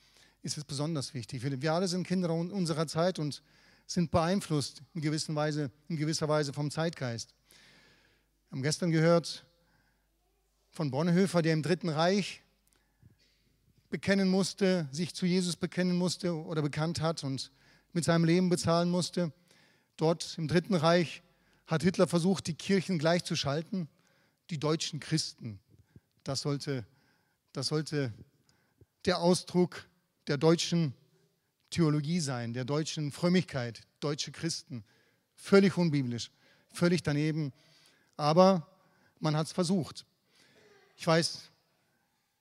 ist 0.42 0.58
es 0.58 0.64
besonders 0.64 1.14
wichtig. 1.14 1.42
Wir 1.42 1.72
alle 1.72 1.88
sind 1.88 2.06
Kinder 2.06 2.32
unserer 2.34 2.86
Zeit 2.86 3.18
und 3.18 3.42
sind 3.86 4.10
beeinflusst 4.10 4.82
in, 4.94 5.00
gewisser 5.00 5.34
Weise, 5.34 5.70
in 5.88 5.96
gewisser 5.96 6.28
Weise 6.28 6.52
vom 6.52 6.70
Zeitgeist. 6.70 7.34
Wir 8.50 8.56
haben 8.56 8.62
gestern 8.62 8.90
gehört 8.90 9.44
von 10.70 10.90
Bonhoeffer, 10.90 11.42
der 11.42 11.52
im 11.52 11.62
Dritten 11.62 11.88
Reich 11.88 12.42
bekennen 13.90 14.28
musste, 14.28 14.88
sich 14.90 15.14
zu 15.14 15.24
Jesus 15.24 15.56
bekennen 15.56 15.96
musste 15.96 16.34
oder 16.34 16.62
bekannt 16.62 17.00
hat 17.00 17.22
und 17.22 17.52
mit 17.92 18.04
seinem 18.04 18.24
Leben 18.24 18.48
bezahlen 18.48 18.90
musste. 18.90 19.32
Dort 19.96 20.36
im 20.36 20.48
Dritten 20.48 20.74
Reich 20.74 21.22
hat 21.66 21.82
Hitler 21.82 22.06
versucht, 22.06 22.46
die 22.46 22.54
Kirchen 22.54 22.98
gleichzuschalten. 22.98 23.88
Die 24.50 24.58
deutschen 24.58 25.00
Christen, 25.00 25.58
das 26.22 26.42
sollte, 26.42 26.84
das 27.52 27.68
sollte 27.68 28.12
der 29.06 29.20
Ausdruck 29.20 29.88
der 30.26 30.36
deutschen 30.36 30.94
Theologie 31.70 32.20
sein, 32.20 32.52
der 32.52 32.64
deutschen 32.64 33.10
Frömmigkeit, 33.10 33.86
deutsche 34.00 34.32
Christen. 34.32 34.84
Völlig 35.34 35.76
unbiblisch, 35.76 36.30
völlig 36.72 37.02
daneben. 37.02 37.52
Aber 38.16 38.68
man 39.18 39.34
hat 39.36 39.46
es 39.46 39.52
versucht. 39.52 40.04
Ich 40.96 41.06
weiß, 41.06 41.50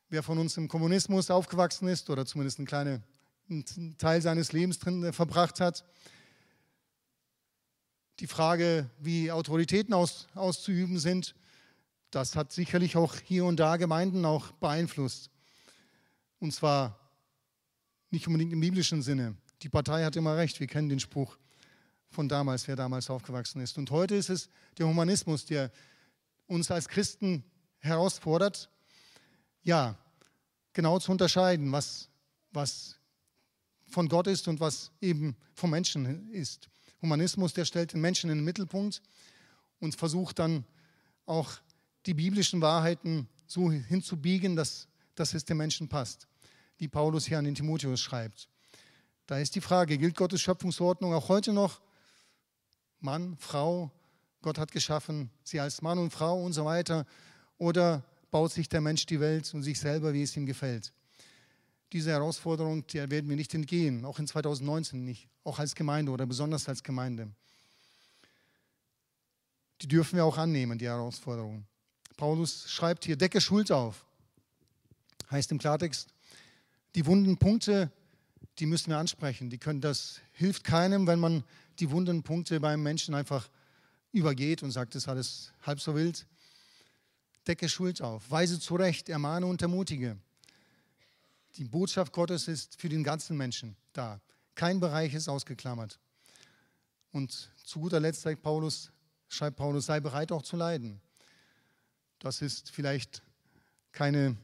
wer 0.09 0.23
von 0.23 0.38
uns 0.38 0.57
im 0.57 0.67
Kommunismus 0.67 1.31
aufgewachsen 1.31 1.88
ist 1.88 2.09
oder 2.09 2.25
zumindest 2.25 2.59
einen 2.59 2.67
kleinen 2.67 3.03
Teil 3.97 4.21
seines 4.21 4.51
Lebens 4.51 4.79
drin 4.79 5.03
äh, 5.03 5.13
verbracht 5.13 5.59
hat, 5.59 5.83
die 8.19 8.28
Frage, 8.28 8.89
wie 8.99 9.32
Autoritäten 9.32 9.93
aus, 9.93 10.28
auszuüben 10.36 10.99
sind, 10.99 11.36
das 12.12 12.36
hat 12.36 12.52
sicherlich 12.52 12.95
auch 12.95 13.15
hier 13.15 13.45
und 13.45 13.60
da 13.60 13.78
Gemeinden 13.78 14.23
auch 14.26 14.52
beeinflusst. 14.54 15.32
Und 16.39 16.54
zwar 16.54 16.99
nicht 18.12 18.28
unbedingt 18.28 18.54
im 18.54 18.60
biblischen 18.60 19.02
Sinne. 19.02 19.36
Die 19.63 19.69
Partei 19.69 20.04
hat 20.04 20.15
immer 20.15 20.38
recht, 20.38 20.60
wir 20.60 20.67
kennen 20.67 20.89
den 20.89 20.99
Spruch 20.99 21.38
von 22.10 22.30
damals, 22.30 22.67
wer 22.67 22.76
damals 22.76 23.10
aufgewachsen 23.10 23.62
ist. 23.62 23.78
Und 23.78 23.89
heute 23.89 24.15
ist 24.15 24.30
es 24.30 24.49
der 24.78 24.88
Humanismus, 24.88 25.45
der 25.45 25.71
uns 26.45 26.69
als 26.69 26.88
Christen 26.88 27.43
herausfordert, 27.80 28.69
ja, 29.63 29.97
genau 30.73 30.99
zu 30.99 31.12
unterscheiden, 31.12 31.71
was, 31.71 32.10
was 32.52 32.99
von 33.88 34.08
Gott 34.08 34.28
ist 34.28 34.47
und 34.47 34.60
was 34.60 34.91
eben 35.02 35.36
vom 35.56 35.71
Menschen 35.71 36.30
ist. 36.32 36.69
Humanismus, 37.03 37.53
der 37.53 37.65
stellt 37.65 37.93
den 37.93 38.01
Menschen 38.01 38.31
in 38.31 38.39
den 38.39 38.45
Mittelpunkt 38.45 39.01
und 39.79 39.95
versucht 39.95 40.39
dann 40.39 40.65
auch 41.25 41.51
die 42.07 42.13
biblischen 42.13 42.61
Wahrheiten 42.61 43.27
so 43.45 43.71
hinzubiegen, 43.71 44.55
dass, 44.55 44.87
dass 45.13 45.33
es 45.33 45.45
dem 45.45 45.57
Menschen 45.57 45.89
passt, 45.89 46.27
wie 46.77 46.87
Paulus 46.87 47.25
hier 47.25 47.37
an 47.37 47.45
den 47.45 47.55
Timotheus 47.55 47.99
schreibt. 47.99 48.49
Da 49.27 49.37
ist 49.37 49.55
die 49.55 49.61
Frage, 49.61 49.97
gilt 49.97 50.15
Gottes 50.15 50.41
Schöpfungsordnung 50.41 51.13
auch 51.13 51.29
heute 51.29 51.53
noch? 51.53 51.81
Mann, 52.99 53.37
Frau, 53.37 53.91
Gott 54.41 54.57
hat 54.57 54.71
geschaffen, 54.71 55.29
sie 55.43 55.59
als 55.59 55.81
Mann 55.81 55.99
und 55.99 56.11
Frau 56.11 56.41
und 56.41 56.53
so 56.53 56.65
weiter. 56.65 57.05
Oder 57.57 58.03
baut 58.31 58.51
sich 58.51 58.69
der 58.69 58.81
Mensch 58.81 59.05
die 59.05 59.19
Welt 59.19 59.53
und 59.53 59.63
sich 59.63 59.79
selber, 59.79 60.13
wie 60.13 60.23
es 60.23 60.35
ihm 60.35 60.45
gefällt? 60.45 60.93
Diese 61.93 62.10
Herausforderung, 62.10 62.86
der 62.88 63.12
werden 63.12 63.29
wir 63.29 63.36
nicht 63.36 63.53
entgehen, 63.53 64.03
auch 64.03 64.17
in 64.17 64.25
2019 64.25 65.06
nicht, 65.06 65.29
auch 65.43 65.60
als 65.60 65.75
Gemeinde 65.75 66.12
oder 66.12 66.25
besonders 66.25 66.67
als 66.67 66.82
Gemeinde. 66.82 67.32
Die 69.79 69.88
dürfen 69.88 70.15
wir 70.15 70.25
auch 70.25 70.39
annehmen, 70.39 70.79
die 70.79 70.88
Herausforderung. 70.88 71.65
Paulus 72.17 72.67
schreibt 72.67 73.06
hier, 73.06 73.15
decke 73.15 73.39
Schuld 73.39 73.71
auf. 73.71 74.06
Heißt 75.29 75.51
im 75.51 75.60
Klartext, 75.60 76.10
die 76.95 77.06
wunden 77.06 77.38
Punkte, 77.38 77.91
die 78.58 78.65
müssen 78.65 78.89
wir 78.89 78.97
ansprechen. 78.97 79.51
Die 79.51 79.60
können, 79.60 79.82
das 79.82 80.19
hilft 80.32 80.63
keinem, 80.63 81.06
wenn 81.06 81.19
man 81.19 81.43
die 81.79 81.91
wunden 81.91 82.23
Punkte 82.23 82.60
beim 82.60 82.82
Menschen 82.82 83.13
einfach 83.13 83.49
übergeht 84.12 84.63
und 84.63 84.71
sagt, 84.71 84.95
das 84.95 85.03
ist 85.03 85.10
alles 85.10 85.53
halb 85.62 85.79
so 85.79 85.93
wild. 85.93 86.25
Decke 87.47 87.69
Schuld 87.69 88.01
auf, 88.01 88.32
weise 88.32 88.60
zurecht, 88.60 89.10
ermahne 89.10 89.45
und 89.45 89.62
ermutige. 89.62 90.17
Die 91.55 91.65
Botschaft 91.65 92.13
Gottes 92.13 92.47
ist 92.47 92.79
für 92.79 92.89
den 92.89 93.03
ganzen 93.03 93.37
Menschen 93.37 93.75
da. 93.93 94.19
Kein 94.55 94.79
Bereich 94.79 95.13
ist 95.13 95.27
ausgeklammert. 95.27 95.99
Und 97.11 97.49
zu 97.63 97.79
guter 97.79 97.99
Letzt 97.99 98.21
sagt 98.21 98.41
Paulus, 98.41 98.91
schreibt 99.27 99.57
Paulus, 99.57 99.85
sei 99.85 99.99
bereit 99.99 100.31
auch 100.31 100.41
zu 100.41 100.55
leiden. 100.55 100.99
Das 102.19 102.41
ist 102.41 102.71
vielleicht 102.71 103.21
keine 103.91 104.35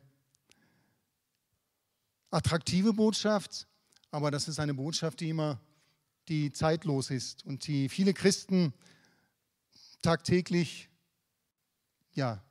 attraktive 2.30 2.94
Botschaft, 2.94 3.68
aber 4.12 4.30
das 4.30 4.48
ist 4.48 4.60
eine 4.60 4.74
Botschaft, 4.74 5.20
die 5.20 5.30
immer 5.30 5.60
die 6.28 6.52
zeitlos 6.52 7.10
ist 7.10 7.44
und 7.46 7.66
die 7.66 7.90
viele 7.90 8.14
Christen 8.14 8.74
tagtäglich 10.04 10.90
ja 12.14 12.44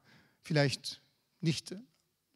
vielleicht 0.42 1.00
nicht 1.40 1.76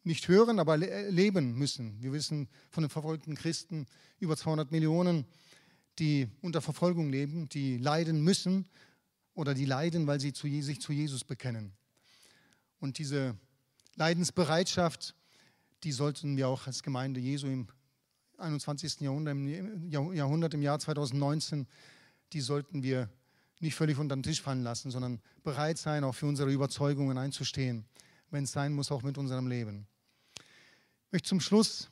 nicht 0.03 0.27
hören, 0.27 0.59
aber 0.59 0.77
leben 0.77 1.53
müssen. 1.53 2.01
Wir 2.01 2.11
wissen 2.11 2.49
von 2.69 2.83
den 2.83 2.89
verfolgten 2.89 3.35
Christen 3.35 3.85
über 4.19 4.35
200 4.35 4.71
Millionen, 4.71 5.25
die 5.99 6.27
unter 6.41 6.61
Verfolgung 6.61 7.09
leben, 7.09 7.47
die 7.49 7.77
leiden 7.77 8.21
müssen 8.23 8.67
oder 9.33 9.53
die 9.53 9.65
leiden, 9.65 10.07
weil 10.07 10.19
sie 10.19 10.33
sich 10.61 10.81
zu 10.81 10.91
Jesus 10.91 11.23
bekennen. 11.23 11.73
Und 12.79 12.97
diese 12.97 13.37
Leidensbereitschaft, 13.95 15.15
die 15.83 15.91
sollten 15.91 16.35
wir 16.37 16.47
auch 16.47 16.67
als 16.67 16.83
Gemeinde 16.83 17.19
Jesu 17.19 17.47
im 17.47 17.67
21. 18.37 19.01
Jahrhundert, 19.01 19.35
im 19.35 19.89
Jahrhundert, 19.89 20.53
im 20.53 20.61
Jahr 20.61 20.79
2019, 20.79 21.67
die 22.33 22.41
sollten 22.41 22.83
wir 22.83 23.09
nicht 23.59 23.75
völlig 23.75 23.97
unter 23.97 24.15
den 24.15 24.23
Tisch 24.23 24.41
fallen 24.41 24.63
lassen, 24.63 24.91
sondern 24.91 25.21
bereit 25.43 25.77
sein, 25.77 26.03
auch 26.03 26.15
für 26.15 26.25
unsere 26.25 26.51
Überzeugungen 26.51 27.17
einzustehen, 27.17 27.85
wenn 28.31 28.43
es 28.43 28.51
sein 28.51 28.73
muss, 28.73 28.91
auch 28.91 29.03
mit 29.03 29.17
unserem 29.17 29.47
Leben. 29.47 29.87
Ich 31.13 31.15
möchte 31.15 31.29
zum 31.29 31.41
Schluss 31.41 31.91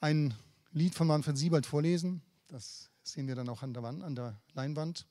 ein 0.00 0.34
Lied 0.72 0.94
von 0.94 1.06
Manfred 1.06 1.38
Siebald 1.38 1.64
vorlesen. 1.64 2.20
Das 2.48 2.90
sehen 3.02 3.26
wir 3.28 3.34
dann 3.34 3.48
auch 3.48 3.62
an 3.62 3.72
der, 3.72 3.82
Wand, 3.82 4.02
an 4.02 4.14
der 4.14 4.38
Leinwand. 4.52 5.06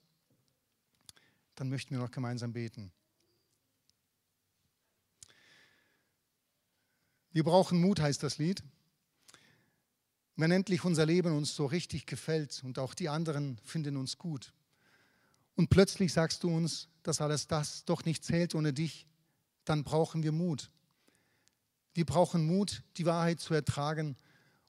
Dann 1.55 1.69
möchten 1.69 1.95
wir 1.95 1.97
noch 1.97 2.11
gemeinsam 2.11 2.53
beten. 2.53 2.91
Wir 7.31 7.43
brauchen 7.43 7.81
Mut, 7.81 7.99
heißt 7.99 8.21
das 8.21 8.37
Lied. 8.37 8.61
Wenn 10.35 10.51
endlich 10.51 10.85
unser 10.85 11.07
Leben 11.07 11.35
uns 11.35 11.55
so 11.55 11.65
richtig 11.65 12.05
gefällt 12.05 12.61
und 12.63 12.77
auch 12.77 12.93
die 12.93 13.09
anderen 13.09 13.57
finden 13.63 13.97
uns 13.97 14.19
gut. 14.19 14.53
Und 15.55 15.71
plötzlich 15.71 16.13
sagst 16.13 16.43
du 16.43 16.55
uns, 16.55 16.89
dass 17.01 17.21
alles 17.21 17.47
das 17.47 17.85
doch 17.85 18.05
nicht 18.05 18.23
zählt 18.23 18.53
ohne 18.53 18.71
dich, 18.71 19.07
dann 19.65 19.83
brauchen 19.83 20.21
wir 20.21 20.31
Mut. 20.31 20.69
Wir 21.93 22.05
brauchen 22.05 22.45
Mut, 22.45 22.83
die 22.97 23.05
Wahrheit 23.05 23.39
zu 23.39 23.53
ertragen 23.53 24.17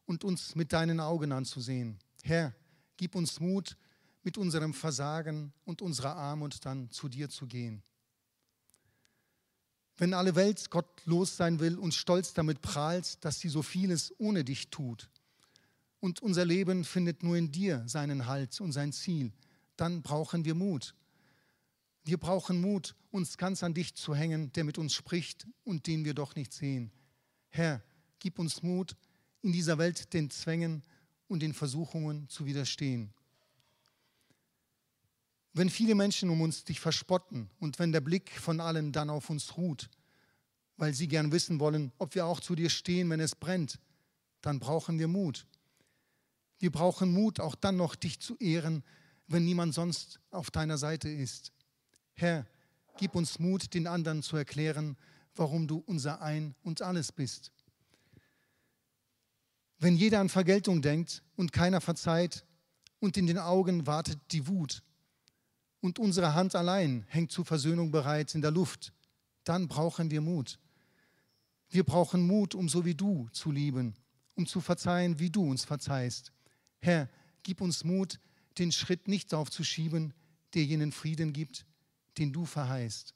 und 0.07 0.25
uns 0.25 0.55
mit 0.55 0.73
deinen 0.73 1.01
Augen 1.01 1.33
anzusehen. 1.33 1.99
Herr, 2.23 2.55
gib 2.97 3.15
uns 3.15 3.41
Mut, 3.41 3.77
mit 4.23 4.39
unserem 4.39 4.73
Versagen 4.73 5.53
und 5.65 5.83
unserer 5.83 6.17
Armut 6.17 6.65
dann 6.65 6.91
zu 6.91 7.09
dir 7.09 7.29
zu 7.29 7.47
gehen. 7.47 7.83
Wenn 9.97 10.15
alle 10.15 10.35
Welt 10.35 10.71
gottlos 10.71 11.37
sein 11.37 11.61
will 11.61 11.79
und 11.79 11.95
stolz 11.95 12.33
damit 12.33 12.63
prahlt, 12.63 13.25
dass 13.25 13.39
sie 13.39 13.49
so 13.49 13.63
vieles 13.63 14.13
ohne 14.19 14.45
dich 14.45 14.71
tut, 14.71 15.09
und 16.01 16.21
unser 16.21 16.45
Leben 16.45 16.85
findet 16.85 17.23
nur 17.23 17.35
in 17.35 17.51
dir 17.51 17.83
seinen 17.87 18.27
Halt 18.27 18.61
und 18.61 18.73
sein 18.73 18.93
Ziel, 18.93 19.33
dann 19.77 20.03
brauchen 20.03 20.45
wir 20.45 20.55
Mut. 20.55 20.95
Wir 22.05 22.19
brauchen 22.19 22.61
Mut, 22.61 22.95
uns 23.11 23.39
ganz 23.39 23.63
an 23.63 23.73
dich 23.73 23.95
zu 23.95 24.15
hängen, 24.15 24.53
der 24.53 24.65
mit 24.65 24.77
uns 24.77 24.93
spricht 24.93 25.47
und 25.65 25.87
den 25.87 26.05
wir 26.05 26.13
doch 26.13 26.35
nicht 26.35 26.53
sehen. 26.53 26.93
Herr, 27.55 27.81
gib 28.19 28.41
uns 28.41 28.65
Mut, 28.65 28.97
in 29.43 29.53
dieser 29.53 29.79
Welt 29.79 30.13
den 30.13 30.29
Zwängen 30.29 30.83
und 31.29 31.41
den 31.41 31.55
Versuchungen 31.55 32.29
zu 32.29 32.47
widerstehen. 32.47 33.15
Wenn 35.53 35.71
viele 35.71 35.95
Menschen 35.95 36.31
um 36.31 36.41
uns 36.41 36.65
dich 36.65 36.81
verspotten 36.81 37.49
und 37.61 37.79
wenn 37.79 37.93
der 37.93 38.01
Blick 38.01 38.33
von 38.41 38.59
allen 38.59 38.91
dann 38.91 39.09
auf 39.09 39.31
uns 39.31 39.57
ruht, 39.57 39.89
weil 40.79 40.95
sie 40.95 41.07
gern 41.07 41.31
wissen 41.31 41.61
wollen, 41.61 41.93
ob 41.99 42.17
wir 42.17 42.27
auch 42.27 42.41
zu 42.41 42.57
dir 42.57 42.71
stehen, 42.71 43.09
wenn 43.09 43.21
es 43.21 43.37
brennt, 43.37 43.79
dann 44.41 44.59
brauchen 44.59 44.99
wir 44.99 45.07
Mut. 45.07 45.47
Wir 46.59 46.73
brauchen 46.73 47.13
Mut, 47.13 47.39
auch 47.39 47.55
dann 47.55 47.77
noch 47.77 47.95
dich 47.95 48.19
zu 48.19 48.37
ehren, 48.39 48.83
wenn 49.29 49.45
niemand 49.45 49.75
sonst 49.75 50.19
auf 50.33 50.51
deiner 50.51 50.77
Seite 50.77 51.09
ist. 51.09 51.53
Herr, 52.15 52.49
gib 52.97 53.15
uns 53.15 53.39
Mut, 53.39 53.75
den 53.75 53.87
anderen 53.87 54.25
zu 54.25 54.37
erklären, 54.37 54.97
warum 55.35 55.67
du 55.67 55.79
unser 55.87 56.23
Ein 56.23 56.55
und 56.63 56.83
alles 56.83 57.13
bist. 57.13 57.53
Wenn 59.79 59.97
jeder 59.97 60.21
an 60.21 60.29
Vergeltung 60.29 60.83
denkt 60.83 61.23
und 61.37 61.53
keiner 61.53 61.81
verzeiht 61.81 62.45
und 63.01 63.17
in 63.17 63.27
den 63.27 63.39
Augen 63.39 63.87
wartet 63.87 64.19
die 64.31 64.47
Wut 64.47 64.83
und 65.81 65.99
unsere 65.99 66.35
Hand 66.35 66.55
allein 66.55 67.05
hängt 67.09 67.33
zur 67.33 67.45
Versöhnung 67.45 67.91
bereits 67.91 68.35
in 68.35 68.41
der 68.41 68.51
Luft, 68.51 68.93
dann 69.45 69.69
brauchen 69.69 70.11
wir 70.11 70.21
Mut. 70.21 70.59
Wir 71.69 71.85
brauchen 71.85 72.27
Mut, 72.27 72.55
um 72.55 72.69
so 72.69 72.85
wie 72.85 72.95
du 72.95 73.29
zu 73.33 73.51
lieben, 73.51 73.95
um 74.37 74.47
zu 74.47 74.61
verzeihen, 74.61 75.19
wie 75.19 75.31
du 75.31 75.49
uns 75.49 75.65
verzeihst. 75.65 76.33
Herr, 76.79 77.09
gib 77.43 77.61
uns 77.61 77.85
Mut, 77.85 78.21
den 78.59 78.73
Schritt 78.73 79.09
nicht 79.09 79.35
aufzuschieben, 79.35 80.15
der 80.55 80.65
jenen 80.65 80.93
Frieden 80.93 81.33
gibt, 81.33 81.67
den 82.19 82.33
du 82.33 82.47
verheißt. 82.47 83.14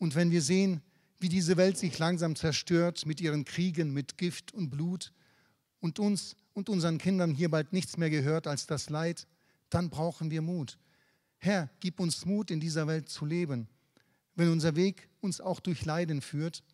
Und 0.00 0.14
wenn 0.14 0.30
wir 0.30 0.40
sehen, 0.40 0.80
wie 1.18 1.28
diese 1.28 1.58
Welt 1.58 1.76
sich 1.76 1.98
langsam 1.98 2.34
zerstört 2.34 3.04
mit 3.04 3.20
ihren 3.20 3.44
Kriegen, 3.44 3.92
mit 3.92 4.16
Gift 4.16 4.52
und 4.54 4.70
Blut 4.70 5.12
und 5.78 5.98
uns 5.98 6.36
und 6.54 6.70
unseren 6.70 6.96
Kindern 6.96 7.34
hier 7.34 7.50
bald 7.50 7.74
nichts 7.74 7.98
mehr 7.98 8.08
gehört 8.08 8.46
als 8.46 8.66
das 8.66 8.88
Leid, 8.88 9.26
dann 9.68 9.90
brauchen 9.90 10.30
wir 10.30 10.40
Mut. 10.40 10.78
Herr, 11.36 11.68
gib 11.80 12.00
uns 12.00 12.24
Mut, 12.24 12.50
in 12.50 12.60
dieser 12.60 12.86
Welt 12.86 13.10
zu 13.10 13.26
leben, 13.26 13.68
wenn 14.36 14.50
unser 14.50 14.74
Weg 14.74 15.10
uns 15.20 15.38
auch 15.38 15.60
durch 15.60 15.84
Leiden 15.84 16.22
führt 16.22 16.64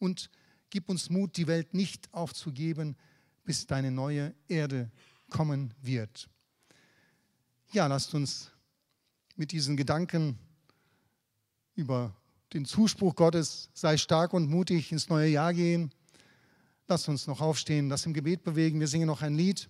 und 0.00 0.28
gib 0.68 0.88
uns 0.88 1.08
Mut, 1.08 1.36
die 1.36 1.46
Welt 1.46 1.74
nicht 1.74 2.12
aufzugeben, 2.12 2.96
bis 3.44 3.68
deine 3.68 3.92
neue 3.92 4.34
Erde 4.48 4.90
kommen 5.30 5.72
wird. 5.80 6.28
Ja, 7.70 7.86
lasst 7.86 8.14
uns 8.14 8.50
mit 9.36 9.52
diesen 9.52 9.76
Gedanken 9.76 10.40
über 11.76 12.16
den 12.54 12.64
Zuspruch 12.64 13.16
Gottes, 13.16 13.68
sei 13.74 13.96
stark 13.96 14.32
und 14.32 14.48
mutig 14.48 14.92
ins 14.92 15.08
neue 15.08 15.28
Jahr 15.28 15.52
gehen. 15.52 15.90
Lasst 16.86 17.08
uns 17.08 17.26
noch 17.26 17.40
aufstehen, 17.40 17.88
das 17.88 18.06
im 18.06 18.14
Gebet 18.14 18.44
bewegen. 18.44 18.78
Wir 18.78 18.86
singen 18.86 19.08
noch 19.08 19.22
ein 19.22 19.34
Lied, 19.34 19.68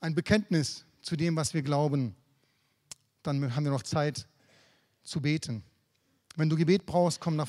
ein 0.00 0.14
Bekenntnis 0.14 0.86
zu 1.02 1.16
dem, 1.16 1.34
was 1.34 1.52
wir 1.52 1.62
glauben. 1.62 2.14
Dann 3.24 3.56
haben 3.56 3.64
wir 3.64 3.72
noch 3.72 3.82
Zeit 3.82 4.28
zu 5.02 5.20
beten. 5.20 5.64
Wenn 6.36 6.48
du 6.48 6.56
Gebet 6.56 6.86
brauchst, 6.86 7.20
komm 7.20 7.34
nach 7.34 7.42